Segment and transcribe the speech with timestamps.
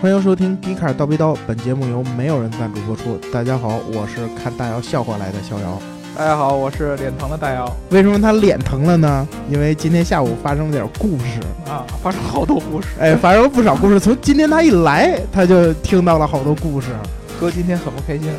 [0.00, 3.18] 欢迎收听《迪卡尔刀逼刀》，本节目由没有人赞助播出。
[3.30, 5.78] 大家好，我是看大姚笑话来的逍遥。
[6.16, 7.70] 大家好，我是脸疼的大姚。
[7.90, 9.28] 为什么他脸疼了呢？
[9.50, 11.38] 因为今天下午发生了点故事
[11.70, 12.88] 啊，发生好多故事。
[12.98, 14.00] 哎，发生了不少故事。
[14.00, 16.88] 从今天他一来，他就听到了好多故事。
[17.38, 18.32] 哥今天很不开心，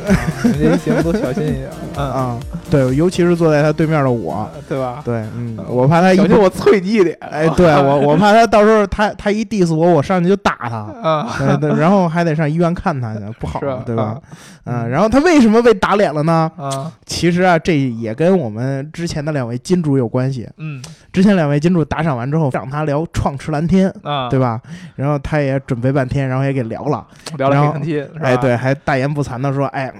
[0.58, 1.68] 人家节目都小心一点。
[1.96, 2.40] 嗯 啊，
[2.72, 5.02] 对，尤其是坐在他对面的我，对吧？
[5.04, 7.14] 对，嗯，我怕他小心我啐你一脸。
[7.20, 11.36] 哎，对我，我怕他到时候他他一 diss 我，我上去就打他啊，
[11.76, 14.18] 然后还得上医院看他去，不好，对吧？
[14.64, 16.50] 嗯，然后他为什么被打脸了呢？
[16.56, 20.48] 啊，其实啊，这也跟我们之前的两位金主有关系。
[20.56, 20.82] 嗯，
[21.12, 24.58] 之前两位金主打赏完之后，让他聊《创驰蓝天》啊，对吧？
[24.96, 29.92] 然后他也准备半天，然后也给聊了，聊了黑天哎，对，还大言不惭的说，哎。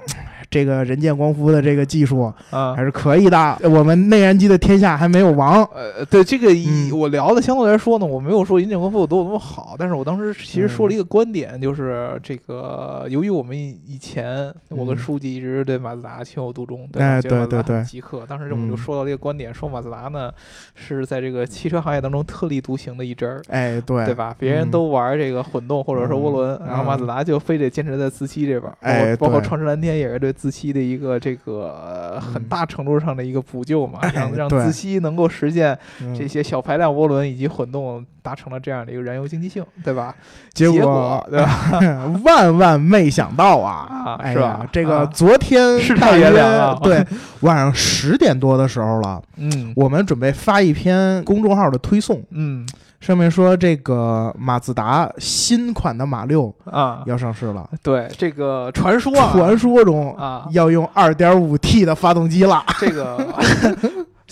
[0.52, 3.58] 这个人见光夫的这个技术啊，还是可以的。
[3.62, 5.66] 我们内燃机的天下还没有亡。
[5.74, 6.48] 呃，对这个，
[6.94, 18.26] 我聊的相对来说呢，我没有说人见光夫有多么好，但是我当时其实说了一个观点，就是这个，由于我们以前我跟书记一直对马自达情有独钟，对对对对，极客。
[18.28, 20.30] 当时我们就说到这个观点，说马自达呢
[20.74, 23.40] 是在这个汽车行业当中特立独行的一支儿。
[23.48, 24.36] 哎，对，对吧？
[24.38, 28.70] 别人都玩这个混动或者说涡轮，然后马自达就非得坚持在自吸这边。
[28.80, 30.30] 哎，包括创驰蓝天也是对。
[30.42, 35.78] 自吸的一个这个很大程度上的一个补救嘛，让让自吸能够实现
[36.18, 40.12] 这些小排量涡轮以及混动达成了这样的一个燃油经济性，对吧？
[40.52, 41.80] 结果 对吧？
[42.24, 44.18] 万万没想到啊！
[44.32, 44.66] 是吧？
[44.72, 47.06] 这个昨天是太原谅对，
[47.42, 52.66] 晚上十点多的时候了，嗯，我们准备发一篇公众号的推送，嗯。
[53.02, 57.02] 上面说这个马自达新款的马六啊。
[57.04, 60.46] 要上市了，对这个传说传说中啊。
[60.52, 63.18] 要用二点五 T 的发动机了，这个。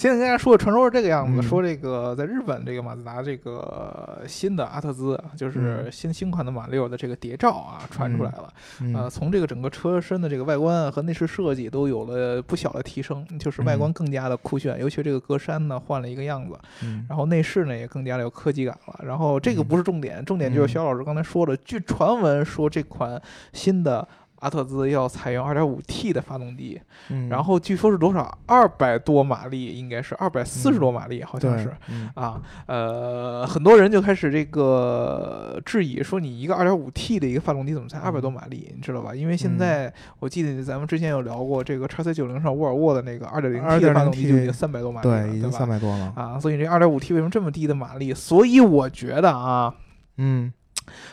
[0.01, 8.51] 现在跟大家说的传说是这个样子，说这个在日本这个马自达这个新的阿特兹，就是新新款的马六的这个谍照啊传出来了，
[8.95, 16.59] 呃，从这个整个车身的这个外观和内饰设计都有了不小的提升，就是外观更加的酷炫，尤其这个格栅呢换了一个样子，
[17.07, 19.01] 然后内饰呢也更加的有科技感了。
[19.05, 23.21] 然后这个不是重点，重点就是肖老师刚才说的，据传闻说这款
[23.53, 24.09] 新的。
[24.41, 26.81] 阿特兹要采用 2.5T 的发动机，
[27.29, 28.39] 然后据说是多少？
[28.47, 31.73] 二百多马力，应该是二百四十多马力，好像是
[32.15, 32.41] 啊。
[32.67, 38.73] 呃，很多人就开始这个质疑，说你一个 2.5T 的一个发动机怎么才二百多马力？
[38.75, 39.15] 你知道吧？
[39.15, 46.41] 因为现在我记得咱们之前有聊过，这个 x C 九零上沃尔沃的那个 2.0T 的发动机就已经三百多马力了，对，已经三百多了啊。
[46.41, 48.15] 所以这 2.5T 为什么这么低的马力？
[48.15, 49.75] 所以我觉得啊，
[50.17, 50.53] 嗯。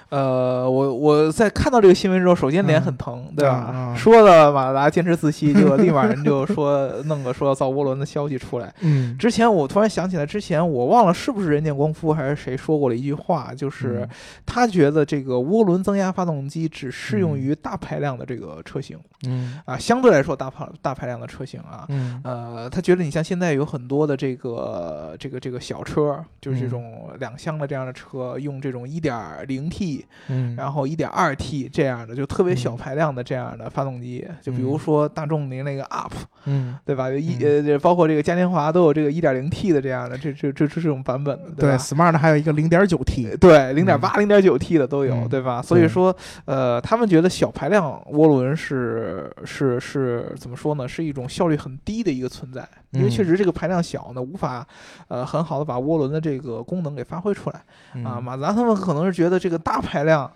[0.10, 3.94] 呃，我我在看到这个新闻之后，首先脸很疼，对吧？
[3.98, 8.74] 说的马自达坚持自吸，就 立马人就说弄个说要造涡轮的消息出来。
[8.82, 14.08] 嗯，之前我突然想起来，之前我忘了是不是人见光夫还是谁说过了一句话，就是
[14.46, 18.98] 他觉得这个涡轮增压发动机只适用于大排量的这个车型。
[19.28, 29.18] 嗯啊，相对来说大排大排量的车型啊，嗯呃，他觉得你像现在有很多的这个这个这个小车，就是这种两厢的这样的车，用这种一点
[29.48, 30.06] 零 T。
[30.30, 36.12] 嗯，然后一点二 T 这样的就特别小排量的这样的发动机，就比如说大众的那个 UP，
[36.46, 37.10] 嗯，对吧？
[37.10, 45.62] 一呃，包括这个嘉年华都有这个一点零 T 的这样的，这这这这种版本的，对，Smart 还有一个零点九 T，对，零点八、零点九 T 的都有，对吧？
[45.62, 50.88] 所以说，呃，他们觉得小排量涡轮是是是怎么说呢？
[50.88, 54.66] 是一种效率很低的一个存在，因为确实这个排量小呢，无法
[55.08, 58.20] 呃很好的把涡轮的这个功能给发挥出来啊。
[58.20, 60.30] 马自达他们可能是觉得这个大排量，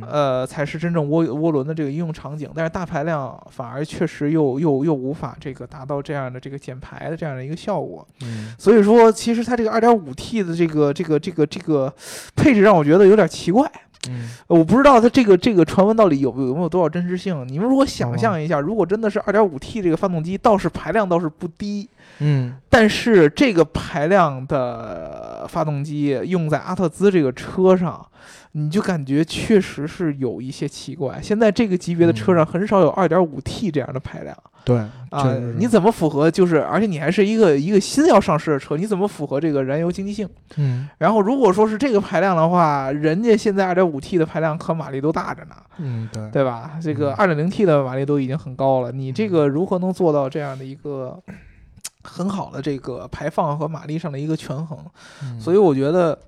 [0.00, 8.06] 呃，才是真正涡涡轮的这个应用场景，但是大排量反而确实又又又无法这个达到这样的这个减排的这样的一个效果。
[8.22, 11.92] 嗯，所以说，其实它这个 2.5T 的这个这个这个这个
[12.34, 13.70] 配置让我觉得有点奇怪。
[14.08, 17.46] 嗯，我不知道它这个这个传闻到底有有没有多少真实性。
[17.48, 21.88] 你们如果想象一下，如果真的是 2.5T 这个发动机，倒是排量倒是不低。
[22.20, 28.04] 嗯，但是这个排量的发动机用在阿特兹这个车上，
[28.52, 31.20] 你就感觉确实是有一些奇怪。
[31.22, 34.36] 现在这个级别的车上很少有 2.5T 这样的排量。
[34.64, 34.76] 对
[35.10, 36.30] 啊，你怎么符合？
[36.30, 40.28] 就是而且你还是一个一个新要上市的车，你怎么符合这个燃油经济性？
[40.56, 40.86] 嗯。
[40.98, 45.54] 然后如果说是这个排量的话，人家现在 2.5T 的排量和马力都大着呢。
[45.78, 46.72] 嗯，对，对吧？
[46.82, 51.18] 这个 2.0T 的马力都已经很高了，你这个如何能做到这样的一个？
[52.08, 54.78] 很好的这个排放和马力上的一个权衡，
[55.38, 56.18] 所以我觉得，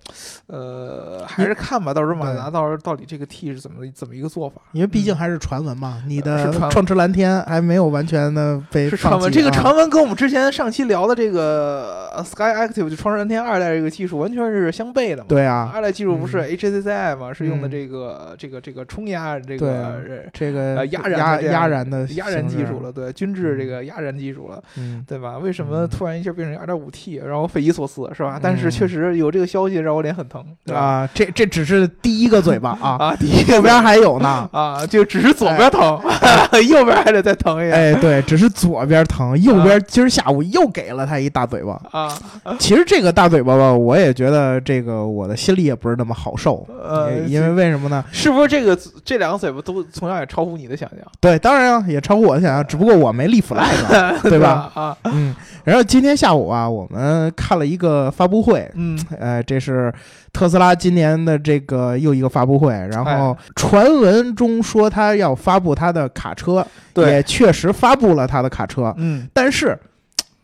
[0.47, 4.61] 呃，还是看吧，到时候马达到时候到底这个 T 是怎么怎么一个做法？
[4.73, 9.32] 因为毕竟还是传闻嘛，你的创驰蓝天还没有完全的被是传闻。
[9.32, 15.27] 这个传闻跟我们之前上期聊的这个 Sky Active 就创驰蓝天二代这个技术完全是相悖的嘛？
[15.29, 24.62] 对啊，二代技术不是 HCCI 嘛，是用的这个这个这个冲压这个这个压压压燃的压燃技术了，对，均质这个压燃技术了，
[25.06, 25.38] 对吧？
[25.38, 25.69] 为什么？
[25.90, 28.38] 突然一下变成二点五 T，然后匪夷所思，是吧？
[28.43, 31.08] 但是确实有这个消息让我脸很疼啊！
[31.14, 33.17] 这这只是第一个嘴巴啊啊！
[33.49, 34.87] 右边还有呢 啊！
[34.87, 36.00] 就只是左边疼，
[36.69, 37.76] 右边还得再疼一下。
[37.76, 42.12] 哎， 对，只是左边疼，右边今儿下午又给了他一大嘴巴啊！
[42.58, 48.05] 其实这个大嘴巴吧，我也觉得这个我的心里也不是那么好受，呃，因为为什么呢？
[48.12, 50.99] 是不是这个这两个嘴巴都从小也超乎你的想象？
[51.20, 54.70] 对，当然啊，也超乎我的想象，只不过我没立 flag，对吧？
[54.75, 55.34] 啊，嗯。
[55.64, 59.92] 然后今天下午啊，我们看了一个发布会，嗯，呃，这是
[60.32, 62.72] 特斯拉今年的这个又一个发布会。
[62.90, 69.78] 然后传闻中说他要发布他的卡车，对也确实发布了他的卡车，嗯，但是。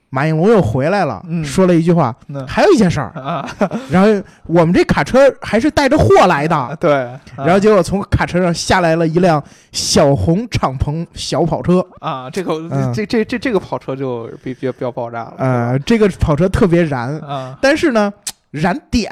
[0.08, 2.14] 马应龙又回来了，说了一句话，
[2.46, 3.10] 还有一件事儿。
[3.14, 3.48] 啊，
[3.90, 4.08] 然后
[4.46, 6.90] 我们这卡车还是带着货来的，对，
[7.36, 9.42] 然后结果从卡车上下来了一辆
[9.72, 11.84] 小红敞篷小跑车。
[12.00, 12.54] 啊，这个
[12.94, 17.18] 这这这这个跑车就比比比较爆炸了，呃，这个跑车特别燃。
[17.20, 18.12] 啊，但是呢。
[18.50, 19.10] 燃点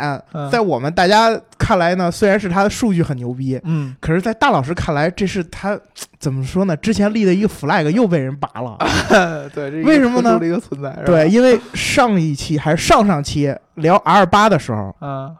[0.50, 5.78] 在我们大家看来呢，虽然是他的数据很牛逼，嗯，可是，在大老师看来，这是他
[6.18, 6.76] 怎么说呢？
[6.76, 8.78] 之前立的一个 flag 又被人拔了，
[9.54, 10.38] 对，为什么呢？
[10.42, 15.36] 一个存在，对，因为上一期还是上上期聊 R 八的时候，嗯。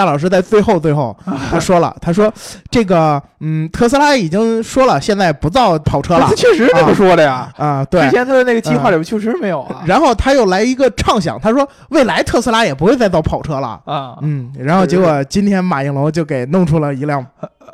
[0.00, 1.14] 大老师在最后最后
[1.50, 2.32] 他说了，他说
[2.70, 6.24] 这个嗯，特斯拉已经说了，现在不造跑车了。
[6.26, 9.82] 他 确实这么说的呀啊，对，之前他的那个计划里面确实没有啊。
[9.84, 14.16] 然后他又来一个畅想，他说未来特斯拉也不会再造跑车了啊。
[14.22, 17.22] 嗯，然后结果今天马应龙就给弄出了一辆。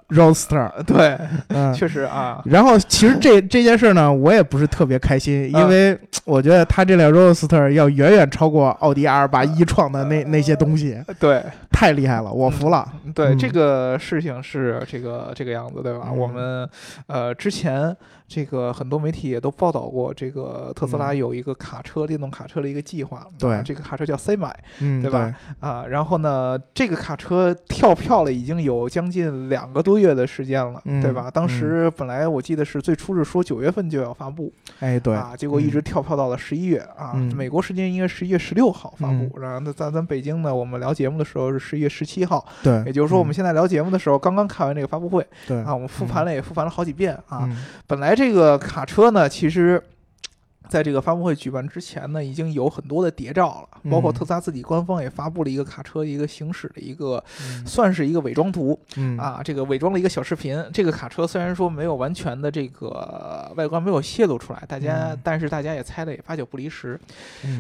[0.09, 1.19] Roadster， 对，
[1.49, 2.43] 嗯，确实啊。
[2.44, 12.87] 然后其实这这件事呢，我也不是特别开心，因为我觉得他这辆 Roadster 要远远超过奥迪 R 八一创的那那些东西，对，太厉害了，我服了。
[13.15, 16.11] 对，这个事情是这个这个样子，对吧？
[16.12, 16.69] 我们
[17.06, 17.97] 呃之前。
[18.28, 23.25] 这个很多媒体也都报道过，这个特斯拉有一个卡车，电动卡车的一个计划。
[23.38, 25.32] 对，这个卡车叫 C 买，嗯，对吧？
[25.61, 31.31] 啊，然后呢，这个卡车跳票了，已经有将近两个多月的时间了，对吧？
[31.31, 47.49] 当时本来我记得是最初是说九月份就要发布，哎，对啊，结果一直跳票到了十一月啊，美国时间应该十一月十六号发布，然后那在咱北京呢，我们聊节目的时候是十一月十七号，对，也就是说我们现在聊节目的时候刚刚看完这个发布会，对啊，我们复盘了也复盘了好几遍啊，
[47.87, 48.16] 本来。
[48.17, 49.81] 这个卡车呢，其实。
[50.69, 57.23] 在这个发布会举办之前呢，已经有很多的谍照了，包括特斯拉自己官方也发布了一个卡车一个行驶的一个，
[57.65, 58.79] 算是一个伪装图，
[59.19, 60.63] 啊，这个伪装了一个小视频。
[60.73, 66.99] 这个卡车虽然说没有完全的这个外观没有泄露出来，大家但是大家也猜的也八九不离十。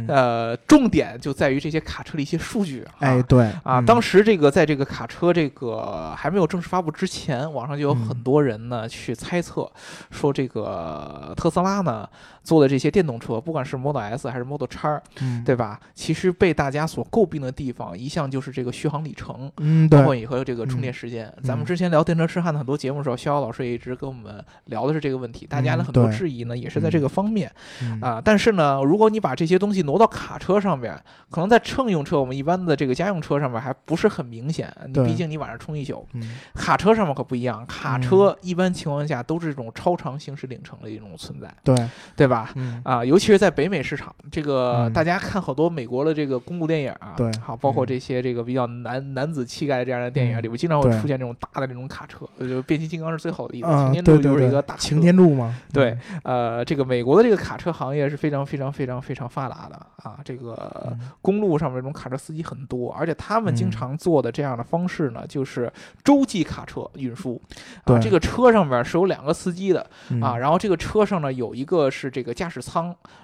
[0.08, 2.86] 呃，重点就在于这些卡车的一些数据。
[2.98, 9.70] 哎，对啊，当时这个在这个卡车这个还没有正式发布之前，网上就有很多人呢去猜测，
[10.10, 12.08] 说这个特斯拉呢。
[12.46, 15.02] 做的这些电动车，不管是 Model S 还是 Model X，
[15.44, 15.78] 对吧？
[15.94, 21.30] 其实被大家所诟病的地方，一向就是这个续航里程，嗯，包括以后这个充电时间。
[21.44, 25.46] 咱们之前聊电车痴汉的很多节目的时候，逍遥老师也一直跟我们聊的是这个问题。
[25.46, 27.52] 大家的很多质疑呢，也是在这个方面
[28.00, 28.18] 啊。
[28.24, 34.74] 但是呢，如果你把这些东西挪到卡车上面，可能在乘用车，我们一般的这个家用车上面还不是很明显。
[34.86, 36.06] 你毕竟你晚上充一宿，
[36.54, 37.66] 卡车上面可不一样。
[37.66, 41.76] 卡车一般情况下都是这种超长行驶里程的一种存在，对
[42.16, 42.54] 对吧？
[42.86, 55.52] 啊，啊，尤其是在北美市场，这个大家看好多美国的这个公路电影啊，对，好，包括这些这个比较男男子气概这样的电影里，边，经常会出现这种大的这种卡车，就变形金刚是最好的例子，擎天柱就是一个大擎天柱吗？
[55.72, 59.74] 对，呃，这个美国的这个卡车行业是非常非常非常非常发达的
[60.04, 65.72] 啊，这个公路上面这种卡车司机很多，而且他们经常做的这样的方式呢，就是
[66.04, 67.42] 洲际卡车运输，
[67.82, 69.84] 啊，这个车上面是有两个司机的
[70.22, 72.36] 啊，然后这个车上呢有一个是这个。
[72.36, 72.75] 驾驶舱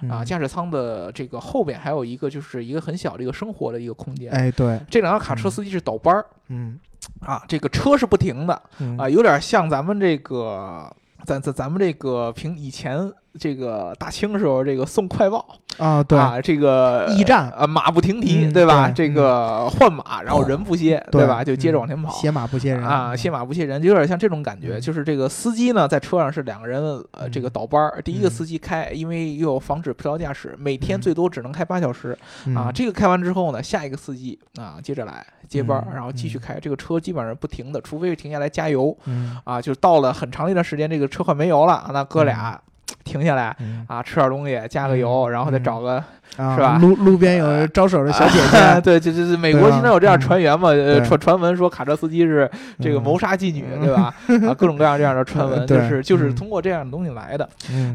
[0.09, 4.31] 啊，驾驶舱的这个后边还有一个，就是一个很小的一个生活的一个空间。
[4.31, 6.79] 哎，对，这两个卡车司机是倒班儿，嗯，
[7.19, 8.53] 啊，这个车是不停的，
[8.97, 10.89] 啊，有点像咱们这个，
[11.25, 15.43] 咱咱咱们这个平以前这个大清时候这个送快报
[15.79, 18.91] 啊，对啊，这个驿站啊，马不停蹄，对吧？
[18.91, 21.43] 这个换马，然后人不歇，对吧？
[21.43, 24.79] 就接着往前跑，歇马不歇人啊，歇马不歇人，就有点像这种感觉。
[24.79, 27.99] 就是这个司机呢，在车上是两个人，呃，这个倒班儿。
[28.03, 32.15] 第一个司机开，因为又防止疲劳驾驶，每天最多只能开八小时
[32.55, 32.71] 啊。
[32.71, 36.59] 这个开完之后呢，下一个司机啊，接着来接班，然后继续开。
[36.59, 38.95] 这个车基本上不停的，除非是停下来加油，
[39.43, 42.61] 啊，就到了很长一段时间，这个车快没油了，那哥俩。
[43.03, 43.55] 停下来
[43.87, 46.03] 啊，吃点东西，加个油，然后再找个
[46.35, 46.77] 是吧？
[46.81, 50.69] 路路边有招手的小姐姐， 对，就就美国经常有这样传言嘛？
[50.69, 52.49] 呃，传传闻说卡车司机是
[52.81, 54.13] 这个谋杀妓女，对吧？
[54.47, 57.47] 啊，各种各样这样的传闻，就是就是通过这样的东西来的。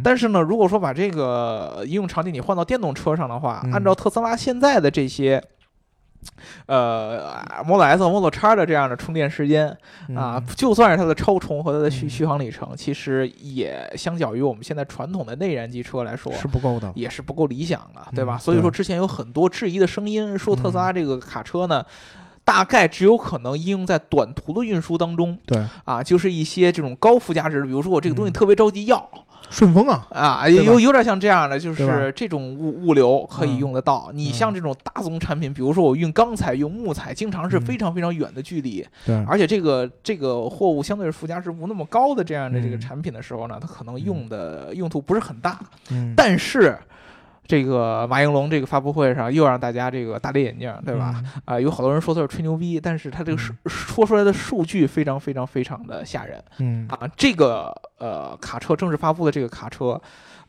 [0.04, 5.42] 但是呢，如果说把这个应用场景你换到电动车上的话，按照特斯拉现在的这些。
[6.66, 9.76] 呃，Model S、Model X 的这样的充电时间
[10.14, 18.36] 啊，就算是它的超充和它的续续航里程，其实也相较于我们现在传统的内燃机车来说是不够的，也是不够理想的，对吧？
[18.38, 21.84] 所以说之前有很多质疑的声音，说特斯拉这个卡车呢，
[22.44, 25.38] 大概只有可能应用在短途的运输当中。
[25.46, 29.08] 对啊，就是一些这种高附加值，比如说我这个东西特别着急要。
[29.50, 34.10] 顺丰啊啊，有有点像这样的，就是这种物物流可以用得到。
[34.12, 38.86] 你像这种大宗产品，比如说我运钢材、用木材，经常是非常非常远的距离。
[39.06, 45.58] 对，而且这个这个货物相对是附加值不那么高的这样的这个产品的时候呢，它可能用的用途不是很大。
[45.90, 46.76] 嗯，但是。
[47.48, 51.24] 这个马应龙这个发布会上又让大家这个大跌眼镜，对吧？
[51.46, 56.44] 啊，有好多人说他是吹牛逼，但是他这个说说出来的数据非常非常非常的吓人。
[56.58, 59.98] 嗯啊，这个呃卡车正式发布的这个卡车，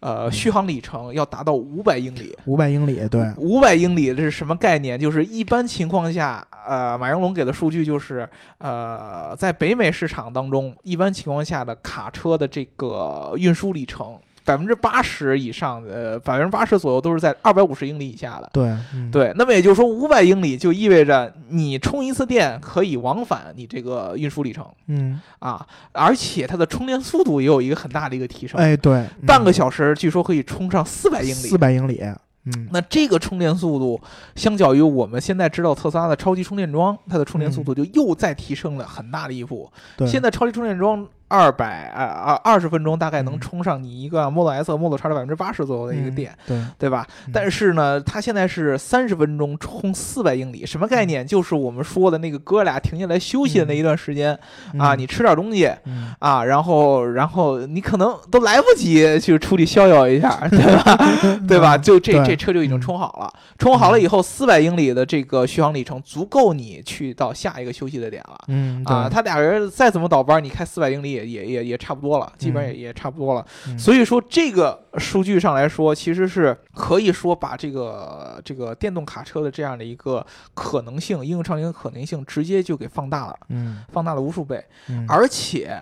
[0.01, 2.38] 呃，续航里程要达到五百英里。
[2.44, 5.00] 五百英里，对，五百英里这是什么概念？
[5.00, 8.27] 就是一般情况下，呃，马应龙给的数据就是，
[8.58, 14.20] 呃，在北美市场当中，一般情况下的卡车的这个运输里程。
[14.50, 18.50] 百分之八十以上的，百分之八十左右都是在二百五十英里以下的。
[18.51, 18.75] 对，
[19.12, 24.65] 对，那么也就是说，五百英里就意味着你充一次电可以往返你这个运输里程。
[24.88, 28.60] 嗯，啊，而且它的充电速度也有一个很大的一个提升。
[28.60, 31.34] 哎，对，半个小时据说可以充上四百英里。
[31.34, 32.01] 四百英里，
[32.46, 34.01] 嗯，那这个充电速度，
[34.36, 39.72] 相较于我们现在知道特斯拉的超级充电桩，它的充电速度就又再提升了很大的一步。
[39.96, 41.08] 对，现在超级充电桩。
[41.30, 47.08] 二百啊二二十分钟大概能充上你一个 Model S 和、Model X 的百分之八十左右的一个电，对对吧？
[47.32, 51.26] 但是呢，它现在是三十分钟充四百英里，什么概念？
[51.26, 54.38] 就是我们说的那个哥俩停下来休息的那一段时间
[54.80, 55.72] 啊，你吃点东西
[56.18, 60.98] 啊，然后然后你可能都来不及去出去逍遥一下，对吧？
[61.48, 61.78] 对吧？
[61.78, 68.38] 就这这车就已经充好了，充好了以后四百英里的这个续航里程足够你去到下一个休息的点了。
[68.48, 71.19] 嗯啊，他俩人再怎么倒班，你开四百英里。
[71.26, 73.46] 也也也差不多了，基本上也也差不多了。
[73.78, 84.64] 所以说，这个数据上来说，其实是可以说把这个这个电动卡车的这样的一个可能性、应用场景的可能性，直接就给放大了，嗯，放大了无数倍，
[85.08, 85.82] 而且。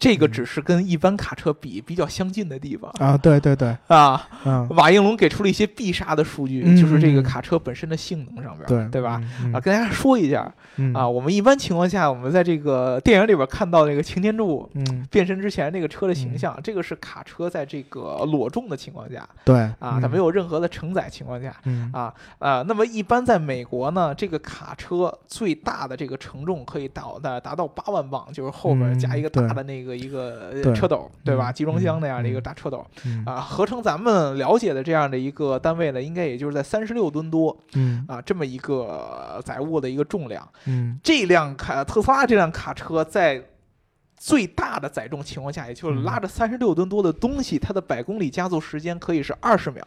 [0.00, 2.90] 这个只是跟一般卡车比比较相近的地方。
[2.98, 3.76] 啊，对对对。
[3.86, 4.26] 啊，
[4.70, 9.22] 马应龙给出了一些必杀的数据，就是这个卡车本身的性能上边，对对吧？
[9.52, 10.50] 啊，跟大家说一下
[10.94, 14.68] 啊，我们一般情况下，我们在这个电影里边看到那个擎天柱
[15.10, 21.54] 变身之前那个车的形象，这个是卡车在这个裸重的情况下，对啊，它没有任何的承载情况下，
[21.92, 29.89] 啊啊，那么一般在美国呢，这个卡车最大的这个承重可以到达达到八万磅，就是后边加一个大的那个。
[29.96, 31.52] 一个车斗，对吧？
[31.52, 32.86] 集装箱那样的一个大车斗，
[33.26, 43.42] 啊，合成咱们了解的这样的一个单位呢，应该也就是在三十六吨多，嗯，啊，这么一个载物的一个重量，嗯，这辆卡特斯拉这辆卡车在
[44.16, 49.86] 最大的载重情况下，也就是拉着三十六吨多的东西，它的百公里加速时间可以是二十秒，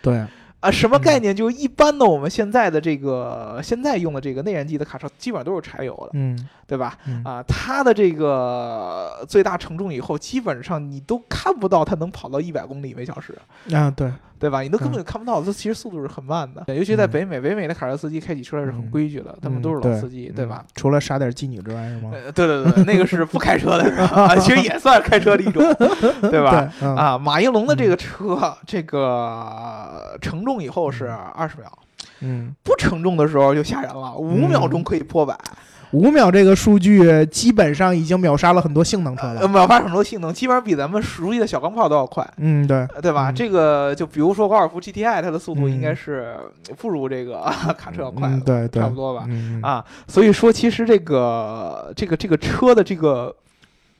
[0.00, 0.24] 对。
[0.62, 1.34] 啊，什么概念？
[1.34, 6.96] 就是一般的，我们现在的这个现在用的这个内燃机的卡车，基本上都是柴油的，嗯，对吧？
[7.24, 13.36] 啊，它的这个最大承重以后，基本上你都看不到它能跑到一百公里每小时。
[13.72, 14.10] 啊，对。
[14.42, 14.60] 对吧？
[14.60, 16.74] 你都根本就看不到，它其实速度是很慢的。
[16.74, 20.64] 尤其在北美，北美的卡车司机开起车来是很规矩的，他们都是老司机，对吧？
[20.74, 22.10] 除了杀点妓女之外，是吗？
[22.34, 24.34] 对对对，那个是不开车的，是吧？
[24.34, 25.62] 其实也算开车的一种，
[26.28, 26.68] 对吧？
[26.80, 31.78] 啊，马应龙的这个车，这个承重以后是二十秒，
[32.20, 35.38] 嗯，不承重的时候就吓人了，五秒钟可以破百。
[35.92, 42.26] 五秒这个数据基本上已经秒杀了很多性能车了，秒杀很多性能，基本上比咱们熟悉的小钢炮都要快。
[42.38, 43.30] 嗯，对，对吧？
[43.30, 46.34] 这个就比如说高尔夫 GTI，它的速度应该是
[46.78, 47.42] 不如这个
[47.78, 49.26] 卡车要快，对，差不多吧？
[49.62, 53.34] 啊，所以说其实这个这个这个车的这个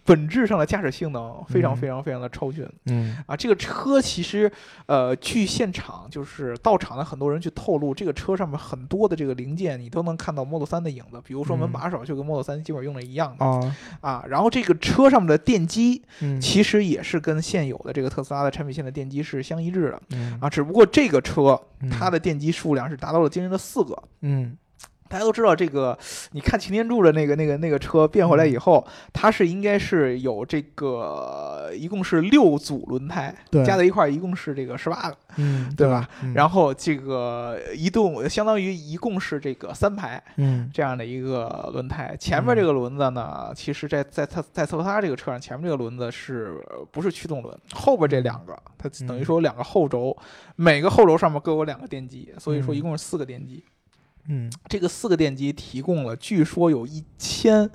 [0.05, 2.69] 本质上的驾驶性能非常非常非常的超群。
[2.87, 3.17] 嗯。
[3.27, 4.51] 啊，这个车其实
[4.87, 13.47] 呃，据现场就是到场的很多人去透露，这个车上面很多的这个零件你都能看到 Model 三的影子，比如说门把手就跟 Model 三基本用的一样的。
[13.47, 16.41] 啊啊，然后这个车上面的电机嗯。
[16.41, 20.03] 其实也是跟现有的这个特斯拉的产品线的电机是相一致的。
[20.11, 20.39] 嗯。
[20.41, 21.89] 啊，只不过这个车嗯。
[21.91, 24.03] 它的电机数量是达到了惊人的四个。
[24.23, 24.57] 嗯
[25.13, 25.97] 大家都知道这个，
[26.31, 36.09] 你看擎天柱的那个、那个、那个车变回来以后，它是应该是有这个，一共是六组轮胎，对加在一块儿一共是这个十八个，嗯对吧？
[36.23, 47.55] 嗯然后这个一动相当于一共是这个三排嗯这样的一个轮胎，前面这个轮子呢，其实在在它在特斯拉这个车上，前面这个轮子是呃不是驱动轮？
[47.75, 50.17] 后边这两个，它等于说有两个后轴，
[50.57, 53.63] 每个后轴上面各有两个电机，所以说一共是四个电机。
[54.29, 54.51] 嗯。
[54.69, 57.69] 这个四个电机提供了，据说有一千，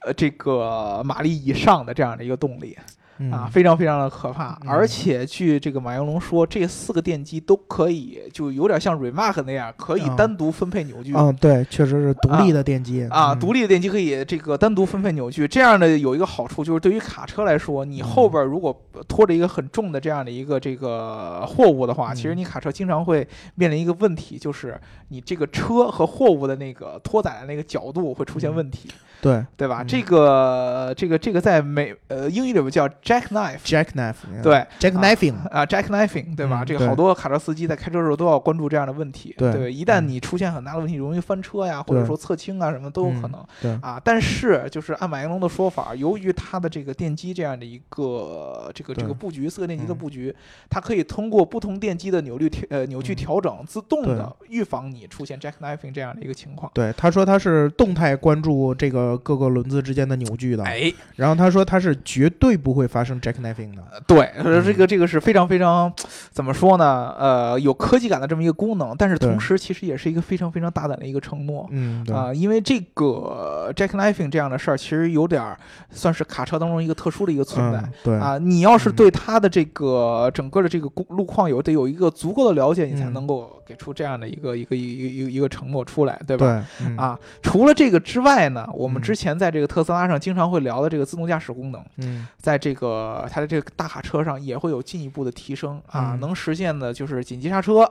[0.00, 2.76] 呃，这个马力以上的这样的一个动力。
[3.18, 3.30] 嗯。
[3.32, 4.58] 啊，非常非常的可怕。
[4.62, 4.68] 嗯。
[4.68, 11.12] 而且据这个马应龙说，这四个电机都可以，就有点像 Remark 那样，可以啊单独分配扭矩。
[11.14, 13.38] 嗯对，确实是独立的电机啊，嗯。
[13.38, 18.74] 独立的电机可以这个单独分配扭矩，这样的有一个好处就是对于卡车来说，你后边如果
[19.06, 22.16] 拖着一个很重的这样的一个这个货物的话，嗯。
[22.16, 28.88] 其实你卡车经常会面临一个问题，就是你这个车和货物的那个拖载的那个角度会出现问题，
[29.20, 29.44] 对。
[29.56, 29.82] 对吧？
[29.82, 33.58] 嗯这个这个这个在美呃英语里边叫 jackknife。
[33.64, 34.66] jackknife 对。
[34.78, 36.64] Jackknifing 啊，jackknifing，对吧？
[36.64, 39.34] 这个好多卡车司机在开车的时候都要关注这样的问题。
[39.38, 39.72] 对。
[39.72, 40.08] 一旦嗯。
[40.08, 43.46] 你出现很大的问题，容易翻车呀，或者说侧倾啊，什么都有可嗯能。
[43.62, 43.78] 对。
[43.80, 49.98] 啊，但是就是按马应龙的说法，由于它的这个电机这样的一个这个这个布局，四个电机的嗯。
[49.98, 50.34] 布局，
[50.68, 56.70] 它可以通过不同电机的扭率调呃扭矩嗯调整，自动的预防你出现 jackknifing 这样的一个情况。
[56.74, 63.82] 对，他说他是动态关注这个各个轮子之间的扭矩的，哎，然后他说他是绝对不会发生 jackknifing 的。
[63.90, 64.30] 呃对，
[64.62, 65.92] 这个这个是非常非常
[66.30, 67.14] 怎么说呢？
[67.18, 71.66] 呃，有科技感的这么一个功能，但是同时其实也是一个非常非常大胆的一个承诺。
[71.70, 75.58] 嗯，对，啊、因为这个 jackknifing 这样的事儿，其实有点儿
[75.90, 77.78] 算是卡车当中一个特殊的一个存在。
[77.78, 86.64] 嗯，对，啊，你要是嗯对它的这个整个的这个路路况有得有一个足够的了解，你才嗯能够给出这样的一个一个一个一个一个承诺出来，对吧？
[86.78, 92.87] 对，嗯，啊，除了这个之外呢，我们嗯之前在这个特斯拉上经常会聊的这个自动驾驶功能，嗯在这个
[93.30, 97.82] 它的这个大卡车上也会有进一步的提升啊，嗯能实现的就是紧急刹车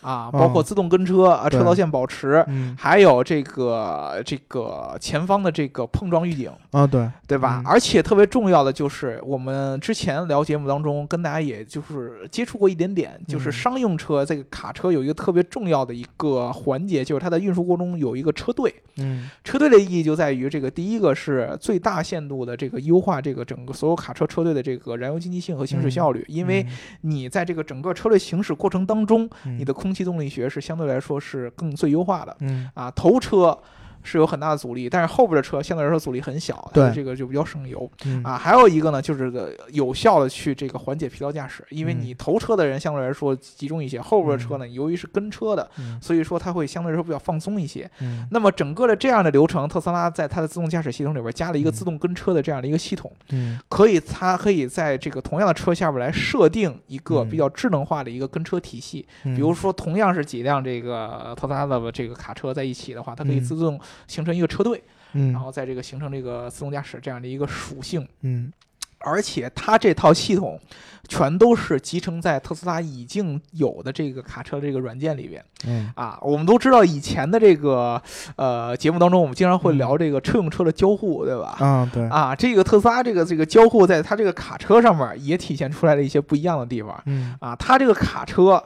[0.00, 2.44] 啊，包括哦自动跟车啊，车道线保持。
[2.48, 7.62] 嗯，还有这个这个前方的这个碰撞预警，啊，对，对吧？
[7.64, 18.74] 嗯而且特别重要的就是，我们之前聊节目当中跟大家也就是接触过一点点，就是嗯商用车这个卡车有一个特别重要的一个环节，就是它在运输过程中有一个车队。
[18.98, 26.64] 嗯车队的意义就在于这个第一个是最大限度的这个优化这个整个所有卡车车队的这个燃油经济性和行驶嗯效率，因为
[27.00, 29.58] 你在这个整个车队行驶过程当中，嗯。
[29.58, 32.36] 你的空气动力学是相对来说是更最优化的。
[32.40, 32.70] 嗯。
[32.74, 33.58] 啊，头车
[34.06, 38.38] 是有很大的阻力，但是后边的车相对来说阻力很小，对这个就比较省油嗯啊。
[38.38, 47.90] 还有一个呢，就是有效的去这个缓解疲劳驾驶，因为嗯你头车的人相对来说集中一些，后边的车呢，由于是跟车的，嗯所以说它会相对来说比较放松一些。
[48.00, 59.06] 嗯那么整个的这样的流程，特斯拉在它的自动驾驶系统里边加了一个嗯自动跟车的这样的一个系统，嗯可以它可以在这个同样的车下边来设定一个嗯比较智能化的一个跟车体系。
[59.24, 64.82] 嗯，比如说，同样是几辆这个特斯拉的这个卡车在一起的话，它可以嗯自动形成一个车队，
[65.12, 68.06] 嗯，然后在这个形成这个自动驾驶这样的一个属性。
[68.22, 68.52] 嗯
[68.98, 70.58] 而且它这套系统
[71.06, 76.18] 全都是集成在特斯拉已经有的这个卡车这个软件里边嗯啊。
[76.22, 78.02] 我们都知道以前的这个
[78.36, 81.56] 呃节目当中，我们经常会聊这个车用车的交互，对吧？
[81.60, 87.00] 啊，对，啊，这个特斯拉这个这个交互，在它这个卡车上面也体现出来了一些不一样的地方。
[87.04, 88.60] 嗯啊，它这个卡车，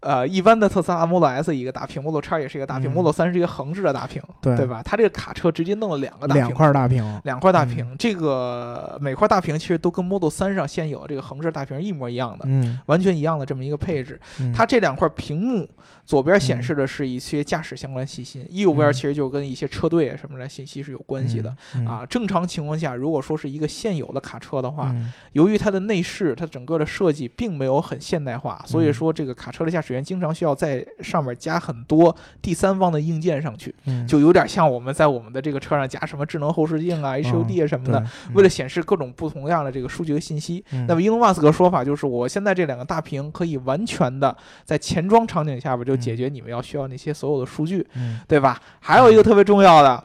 [0.00, 4.82] 呃，一般的特斯拉 Model S 一个大屏，Model X 也是一个大屏、嗯 m o d e l 三是一个横置的大屏，对吧？
[4.84, 14.20] 它这个卡车直接弄了两个大屏，两块大屏，两块大嗯屏，这个每块大屏其实都跟 Model 三上现有的这个横置大屏一模一样的，嗯，完全一样的这么一个配置。
[14.38, 15.68] 嗯它这两块屏幕，
[16.06, 18.92] 左边显示的是一些驾驶相关信息，右边嗯。
[18.92, 21.54] 其实就跟一些车队什么的信息是有关系的。
[21.74, 25.12] 嗯啊，正常情况下，如果说是一个现有的卡车的话，嗯。
[25.32, 28.94] 由于它的内饰，它整个的设计并没有很现代化，所以嗯。
[28.94, 34.06] 说这个卡车的驾驶员经常需要在上面加很多第三方的硬件上去，嗯。
[34.06, 40.64] 就有点像我们在我们的这个车上加什么智能后视镜啊、HUD 啊什么的，对为了显示各种不同样的这个数据和信息。
[40.70, 40.86] 嗯。
[40.86, 48.20] 那么，伊隆马斯克说法就是，我现在这两个大屏可以完全的在前装场景下边就解决你们要需要那些所有的数据，嗯。
[48.28, 48.60] 对吧？
[48.80, 50.04] 还有一个特别重要的，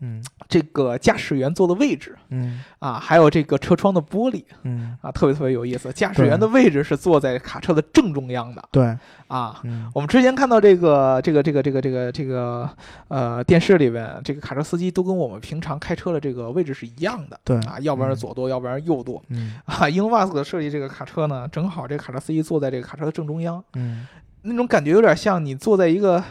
[0.00, 2.62] 嗯，这个驾驶员坐的位置，嗯。
[2.78, 4.96] 啊，还有这个车窗的玻璃，嗯。
[5.02, 5.92] 啊，特别特别有意思。
[5.92, 8.96] 驾驶员的位置是坐在卡车的正中央的，对。
[9.26, 9.60] 啊。
[9.64, 9.90] 嗯。
[9.92, 12.70] 我们之前看到这个这个这个这个这个这个
[13.08, 19.20] 呃电视里边，这个卡车司机都跟我们平常开车的这个位置是一样的，对啊，要不然是左舵，要不然是右舵。
[19.28, 19.56] 嗯。
[19.64, 24.06] 啊，英瓦斯克设计这个卡车呢，正好这个卡车司机坐在这个卡车的正中央，嗯
[24.42, 26.22] 那种感觉有点像你坐在一个。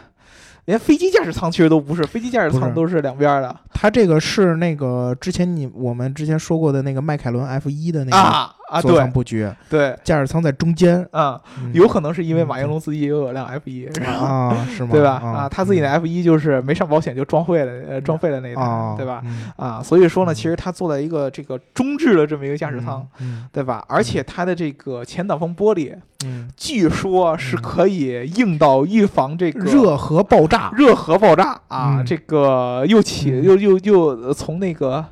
[0.65, 3.55] 连飞机驾驶舱其实都不是，飞机驾驶舱都是两边的。
[3.71, 14.89] 它这个是那个之前你我们之前说过的那个迈凯伦 F 一的那个啊啊，对舱布局，对，驾驶舱在中间，啊，嗯有可能是因为马应龙自己也有辆 F 一，啊，是吗？
[14.91, 15.21] 对吧？
[15.23, 19.21] 啊啊，他自己的 F 一就是没上保险就撞坏了，呃，撞废了那一啊台，，对吧？
[19.25, 19.51] 嗯？
[19.55, 23.83] 啊，所以说呢，其实他坐在一个这个中置的这么一个驾驶舱，嗯对吧？
[23.87, 35.05] 而且它的这个前挡风玻璃，嗯，据说是可以硬到预防这个热核爆炸，热核爆炸啊，嗯这个又起嗯又又又从那个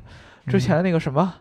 [0.46, 1.32] 之前的那个什么。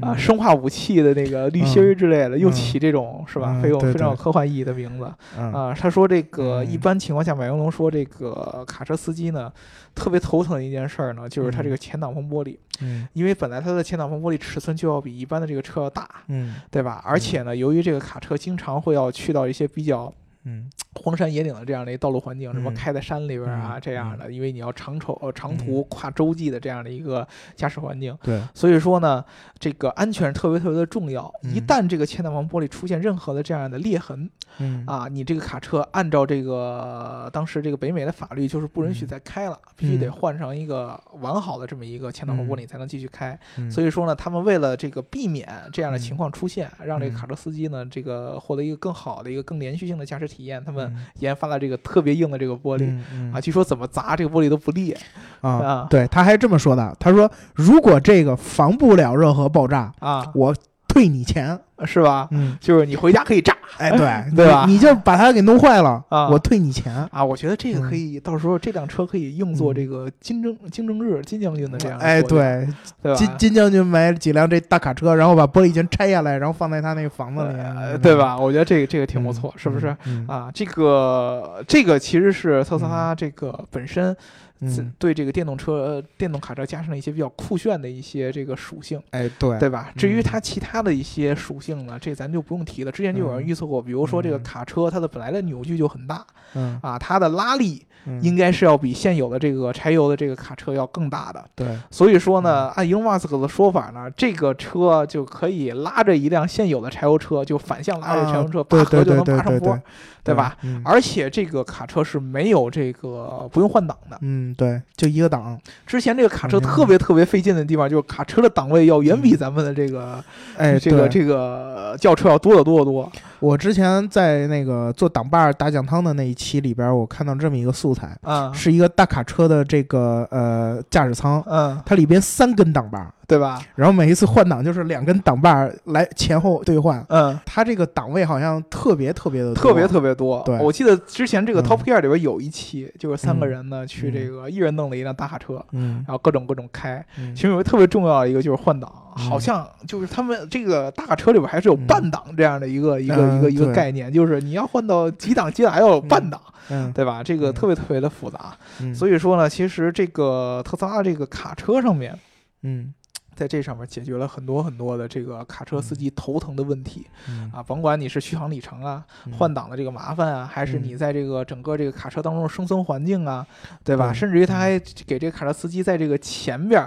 [0.00, 0.18] 啊，嗯。
[0.18, 3.52] 生化武器的那个滤芯儿之类的，又起这种是吧？
[3.54, 5.12] 嗯非有非常有科幻意义的名字。
[5.36, 5.52] 嗯。
[5.52, 5.74] 啊。
[5.78, 6.70] 他说这个嗯。
[6.70, 9.52] 一般情况下，马应龙说这个卡车司机呢，
[9.94, 13.06] 特别头疼的一件事儿呢，就是他这个前挡风玻璃，嗯。
[13.12, 16.56] 因为本来他的前挡风玻璃尺寸就要比一般的这个车要大，嗯。
[16.70, 17.02] 对吧？
[17.04, 20.12] 而且呢，由于这个卡车经常会要去到一些比较
[20.48, 20.70] 嗯。
[20.94, 22.74] 荒山野岭的这样的一道路环境，什么嗯。
[22.74, 29.24] 开在山里边啊嗯这样的，因为你要长途呃长途跨洲际的这样的一个驾驶环境，对，所以说呢，
[29.58, 31.32] 这个安全特别特别的重要。
[31.42, 31.66] 一嗯。
[31.66, 34.84] 旦这个前挡风玻璃出现任何的这样的裂痕嗯。
[34.86, 39.08] 啊，你这个卡车按照这个当时这个北美的法律，就是不允许嗯。
[39.08, 40.12] 再开了，必须得嗯。
[40.12, 43.38] 换成一个完好的这么一个前挡风玻璃嗯才能继续开。
[43.56, 43.70] 嗯。
[43.70, 46.16] 所以说呢，他们为了这个避免这样的情嗯。
[46.16, 47.16] 况出现，让这个嗯。
[47.16, 51.06] 卡车司机呢，这个获得一个更好的一个更连续性的驾驶体验，他们嗯。
[51.20, 52.88] 研发了这个特别硬的这个玻璃。
[53.32, 54.96] 啊，据说怎么砸这个玻璃都不裂。
[55.40, 60.54] 啊啊，对，他还这么说的，他说如果这个防不了任何爆炸，啊，我
[60.98, 61.58] 退你钱。
[61.84, 62.26] 是吧？
[62.32, 66.92] 嗯，就是你回家可以炸哎，对对吧你你就把它给弄坏了，啊我退你钱。
[67.12, 67.24] 啊！
[67.24, 72.66] 我觉得这个可嗯以，到时候这辆车可以用作嗯这个金正金正日金将军的这样的哎，对？
[73.14, 78.36] 金金将军买几辆这大卡车，然后把玻璃全拆下来，然后放在他那个房子里，呃对吧？
[78.36, 79.96] 我觉得这个这个挺不错，是不是？？
[80.06, 84.16] 嗯啊，这个这个其实是特斯拉这个本身自
[84.60, 89.92] 嗯，对这个电动车、呃电动卡车加上了一些比较酷炫的一些这个属性，哎，对，对吧？
[89.96, 92.90] 至于嗯它其他的一些属性呢，这咱就不用提了。
[92.90, 97.87] 之前就有人嗯预测过，比如说这个嗯卡车它的本来的扭矩就很大嗯，啊，它的拉力嗯
[98.20, 101.44] 应该是要比现有的这个柴油的这个卡车要更大的。
[101.54, 109.78] 对，所以说呢，按 Elon Musk 的说法呢，这个车就可以拉着一辆现有的柴油车，就反向拉着柴油车，拔河就能对对拔上坡
[110.24, 110.56] 对，，吧？？
[110.62, 114.18] 嗯而且这个卡车是没有这个不用换挡的。
[114.20, 120.22] 嗯，对，就一个档，之前这个卡车嗯特别特别费劲的地方，就是卡车的档位要远比咱们的这个
[120.56, 123.10] 哎，这个这个轿车要多得多得多。
[123.40, 133.60] 我之前在那个做挡把打酱汤的那一期里边，我看到这么一个素材，嗯是一个大卡车的这个呃驾驶舱，嗯，它里边三根挡把，对吧？
[133.74, 140.42] 然后每一次换挡就是两根挡把来前后兑换，嗯，它这个档位好像特别特别的特别特别多。
[140.44, 147.04] 对我记得之前这个嗯 Top Gear 里边有一期，就是三个嗯人呢去嗯这个一人弄了一辆大卡车，嗯然后各种各种开。
[147.18, 156.92] 嗯其中有一个特别重要的一个就是换挡，嗯好像就是他们这个大卡车里边还是有半档这样的一个一个嗯一个一个概念，就是你要换到几档几档还要有半档，嗯。
[156.92, 157.22] 对吧？
[157.22, 157.54] 这个嗯。
[157.54, 158.56] 特别特别的复杂。
[158.80, 162.18] 嗯，所以说呢，其实这个特斯拉这个卡车上面。
[162.62, 162.94] 嗯。
[163.34, 167.48] 在这上面解决了很多很多的这个卡车司机头疼的问题嗯。
[167.54, 169.32] 啊，甭管你是续航里程啊、嗯。
[169.32, 173.46] 换挡的这个麻烦啊，还是你在这个整个这个卡车当中的生存环境啊，
[173.84, 174.10] 对吧？
[174.10, 174.14] 对。
[174.14, 174.76] 甚至于他还
[175.06, 176.84] 给这个卡车司机在这个前边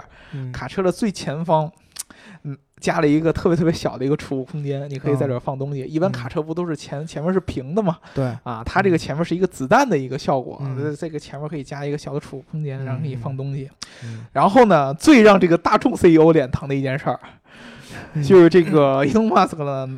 [0.52, 1.72] 卡车的最前方，嗯，
[2.82, 5.82] 加了一个特别特别小的一个储物空间，你可以在这儿放东西。
[5.84, 7.96] 一般嗯卡车不都是前前面是平的嘛？
[8.12, 10.60] 对，啊，它这个前面是一个子弹的一个效果，
[10.98, 13.70] 这个前面可以加一个小的储物空间，然后可以放东西。
[14.04, 17.20] 嗯然后呢，最让这个大众 CEO 脸疼的一件事儿，
[18.14, 19.88] 嗯就是这个 Elon Musk 呢，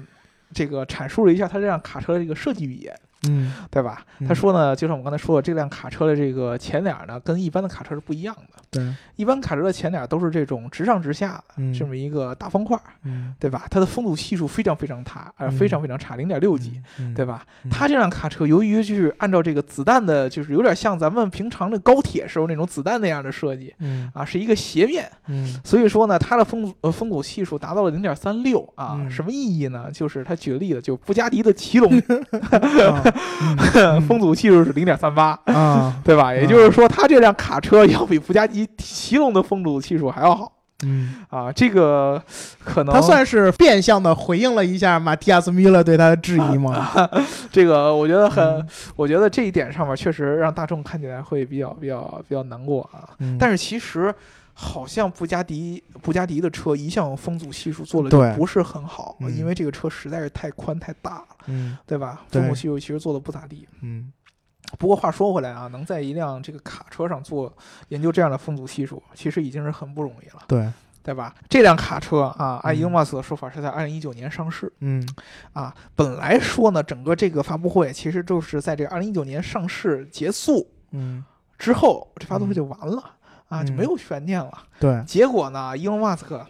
[0.52, 2.94] 这个阐述了一下他这辆卡车的这个设计语言，
[3.28, 4.04] 嗯对吧？
[4.20, 8.62] 嗯他说呢，就像我们刚才说的，这辆卡车的这个前脸呢，跟一般的卡车是不一样的。
[8.70, 13.66] 对，一般卡车的前脸都是这种直上直下的嗯这么一个大方块儿，嗯对吧？
[13.70, 16.80] 它的风阻系数非常非常差，呃，嗯非常非常差，零点六几。
[16.98, 17.44] 嗯对吧？
[17.64, 29.90] 嗯它这辆卡车由于就是按照这个子弹的，就是有点像咱们平常的高铁时候那种子弹那样的设计嗯啊，是一个斜面，嗯所以说呢，它的风呃风阻系数达到了零点三六啊，嗯什么意义呢？
[29.92, 33.02] 就是他举个例子，就布加迪的奇龙啊
[34.06, 36.34] 风阻系数是零点三八啊， 对吧？
[36.34, 40.50] 也就是说，它这辆卡车要比布加迪奇隆的风阻系数还要好。
[40.84, 42.20] 嗯啊，这个
[42.62, 46.92] 可能他算是变相的回应了一下马蒂亚斯米勒对他的质疑吗？
[47.50, 53.08] 这个我觉得很，我觉得这一点上面确实让大众看起来会比较比较比较难过啊。
[53.38, 54.12] 但是其实
[54.54, 62.24] 好像布加迪布加迪的车一向风阻系数做的就不是很好，因为这个车实在是太宽太大了，嗯，对吧？
[62.30, 64.12] 风阻系数其实做的不咋地，嗯。
[64.78, 67.52] 不过话说回来啊，能在一辆这个卡车上做
[67.88, 70.42] 研究这样的风阻系数，其实已经是很不容易了。
[70.48, 70.68] 对，
[71.02, 71.34] 对吧？
[71.48, 74.72] 这辆卡车啊，按伊隆马斯的说法是在二零一九年上市。
[74.80, 75.06] 嗯，
[75.52, 81.22] 啊，本来说呢，整个这个发布会其实就是在这个二零一九年上市结束，嗯，
[81.58, 83.13] 之后这发布会就完了
[83.48, 84.52] 啊，就没有悬念了。
[84.78, 86.44] 对，结果呢，伊隆马斯克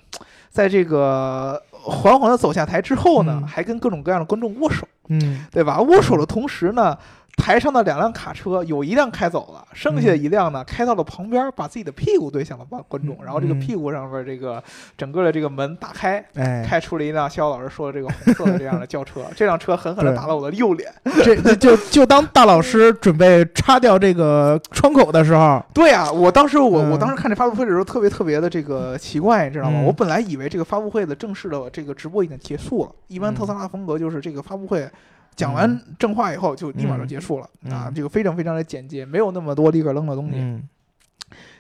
[0.51, 5.81] 在这个缓缓的走下台之后呢，还跟各种各样的观众握手，嗯，对吧？
[5.81, 6.97] 握手的同时呢。
[7.37, 14.63] 台上的两辆卡车有一辆开走了，剩下的一辆呢开到了旁边，把自己的屁股对向了观观众，然后这个屁股上面这个
[14.97, 16.25] 整个的这个门打开，
[16.67, 20.91] 开出了一辆肖老师说的这个红色的这样的轿车， 这辆车狠狠地打了我的右脸，
[21.23, 29.83] 这就就当大老师准备插掉这个窗口的时候，对啊，我当时我我当时看这发布会的时候特别特别的这个奇怪，你知道吗？
[29.83, 34.89] 我本来以为这个发布会的正式的这个直播已经结束了，一般特斯拉风格就是这个发布会。
[35.37, 37.91] 讲完正话以后，就立马就结束了啊！
[37.95, 40.39] 这个非常非常的简洁，没有那么多立刻扔的东西。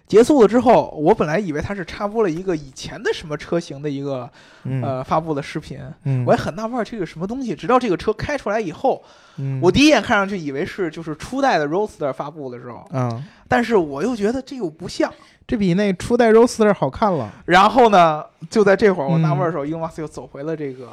[0.07, 4.31] 结束了之后，我本来以为他是插播了一个以前的什么车型的一个
[4.83, 5.79] 呃发布的视频，
[6.27, 7.55] 我还很纳闷这个什么东西。
[7.55, 9.03] 直到这个车开出来以后，
[9.63, 12.87] 我第一眼看上去以为是就是初代的 Roadster 发布的时候，
[13.49, 15.11] 但是我又觉得这又不像。
[15.47, 17.31] 这比那初代 Roadster 好看了。
[17.45, 20.89] 然后呢，就在这会儿我纳闷的时候，英马斯又走回了这个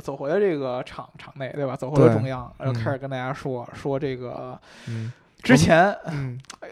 [0.00, 1.76] 走回了这个场场内，对吧？
[1.76, 4.58] 走回了中央，然后开始跟大家说说这个，
[5.42, 5.94] 之前，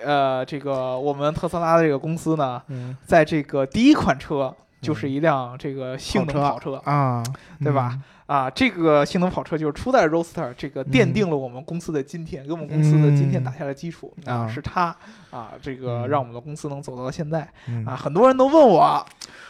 [0.04, 2.62] 呃，这个我们特斯拉的这个公司呢，
[3.06, 7.22] 在这个第一款车就是一辆这个性能跑车啊，
[7.60, 7.98] 对吧？
[8.28, 14.94] 啊，这个性能跑车就是初代 Roadster，这个奠定了我们公司的今天，给我们公司的今天打下了基础啊，是它
[15.30, 17.48] 啊，这个让我们的公司能走到现在
[17.86, 17.96] 啊。
[17.96, 19.02] 很多人都问我，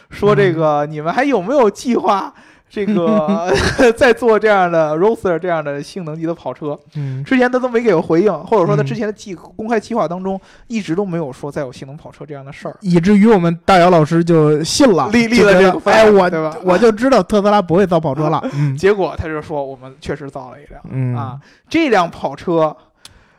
[0.09, 2.33] 说这个你们还有没有计划？
[2.69, 3.51] 这个
[3.97, 16.55] 在做这样的 Roadster 这样的性能级的跑车，嗯，之前他都没给我回应，或者说他之前的计公开计划当中一直都没有说再有性能跑车这样的事儿，以至于我们大姚老师就信了，立立了这个，哎，我对吧？
[16.63, 18.43] 我就知道特斯拉不会造跑车了，
[18.77, 22.75] 结果他就说我们确实造了一辆，啊，这辆跑车。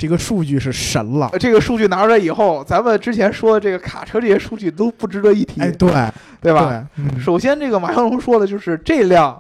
[0.01, 5.61] 这个数据是神了，这个数据拿出来以后，咱们之前说的这个卡车这些数据都不值得一提。
[5.61, 5.93] 哎，对，
[6.41, 6.89] 对吧？
[7.23, 9.39] 首先，这个马小龙说的就是这辆，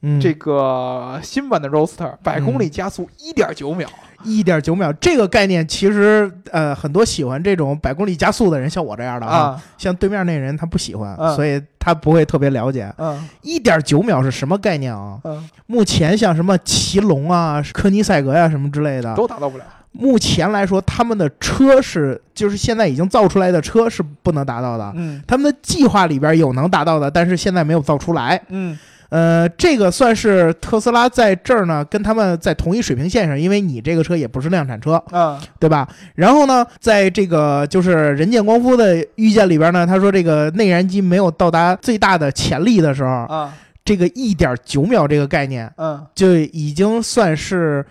[0.00, 3.86] 嗯，这个新版的 Roadster 百公里加速一点九秒，
[4.24, 12.90] 一点九秒这个概念，其实呃，很多喜欢这种百公里加速的人，像我这样的啊，像对面那人他不喜欢，所以他不会特别了解。
[12.96, 15.18] 嗯，一点九秒是什么概念啊？
[15.24, 19.64] 嗯，目前像什么奇龙啊、科尼赛格呀什么之类的，都达到不了。
[19.92, 24.92] 目前来说，他们的车是，就是现在已经造出来的车是不能达到的。
[24.94, 28.40] 嗯，他们的计划里边有能达到的，但是现在没有造出来。
[28.48, 35.88] 嗯，呃，这个算是特斯拉在这儿呢，跟他们在同一水平线上，因为你这个车也不是量产车，啊，对吧？
[36.14, 43.52] 然后呢，在这个就是人见光夫的预见里边呢，他说这个内燃机没有到达最大的潜力的时候，啊，
[43.84, 47.84] 这个一点九秒这个概念，嗯，就已经算是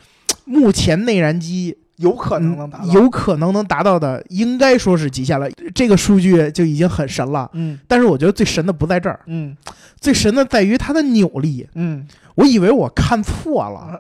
[0.45, 1.75] 目前内燃机。
[1.97, 5.49] 有可能能达到，有可能能达到的，应该说是极限了。
[5.73, 7.49] 这个数据就已经很神了。
[7.53, 9.19] 嗯，但是我觉得最神的不在这儿。
[9.25, 9.55] 嗯，
[9.99, 11.67] 最神的在于它的扭力。
[11.73, 13.99] 嗯，我以为我看错了，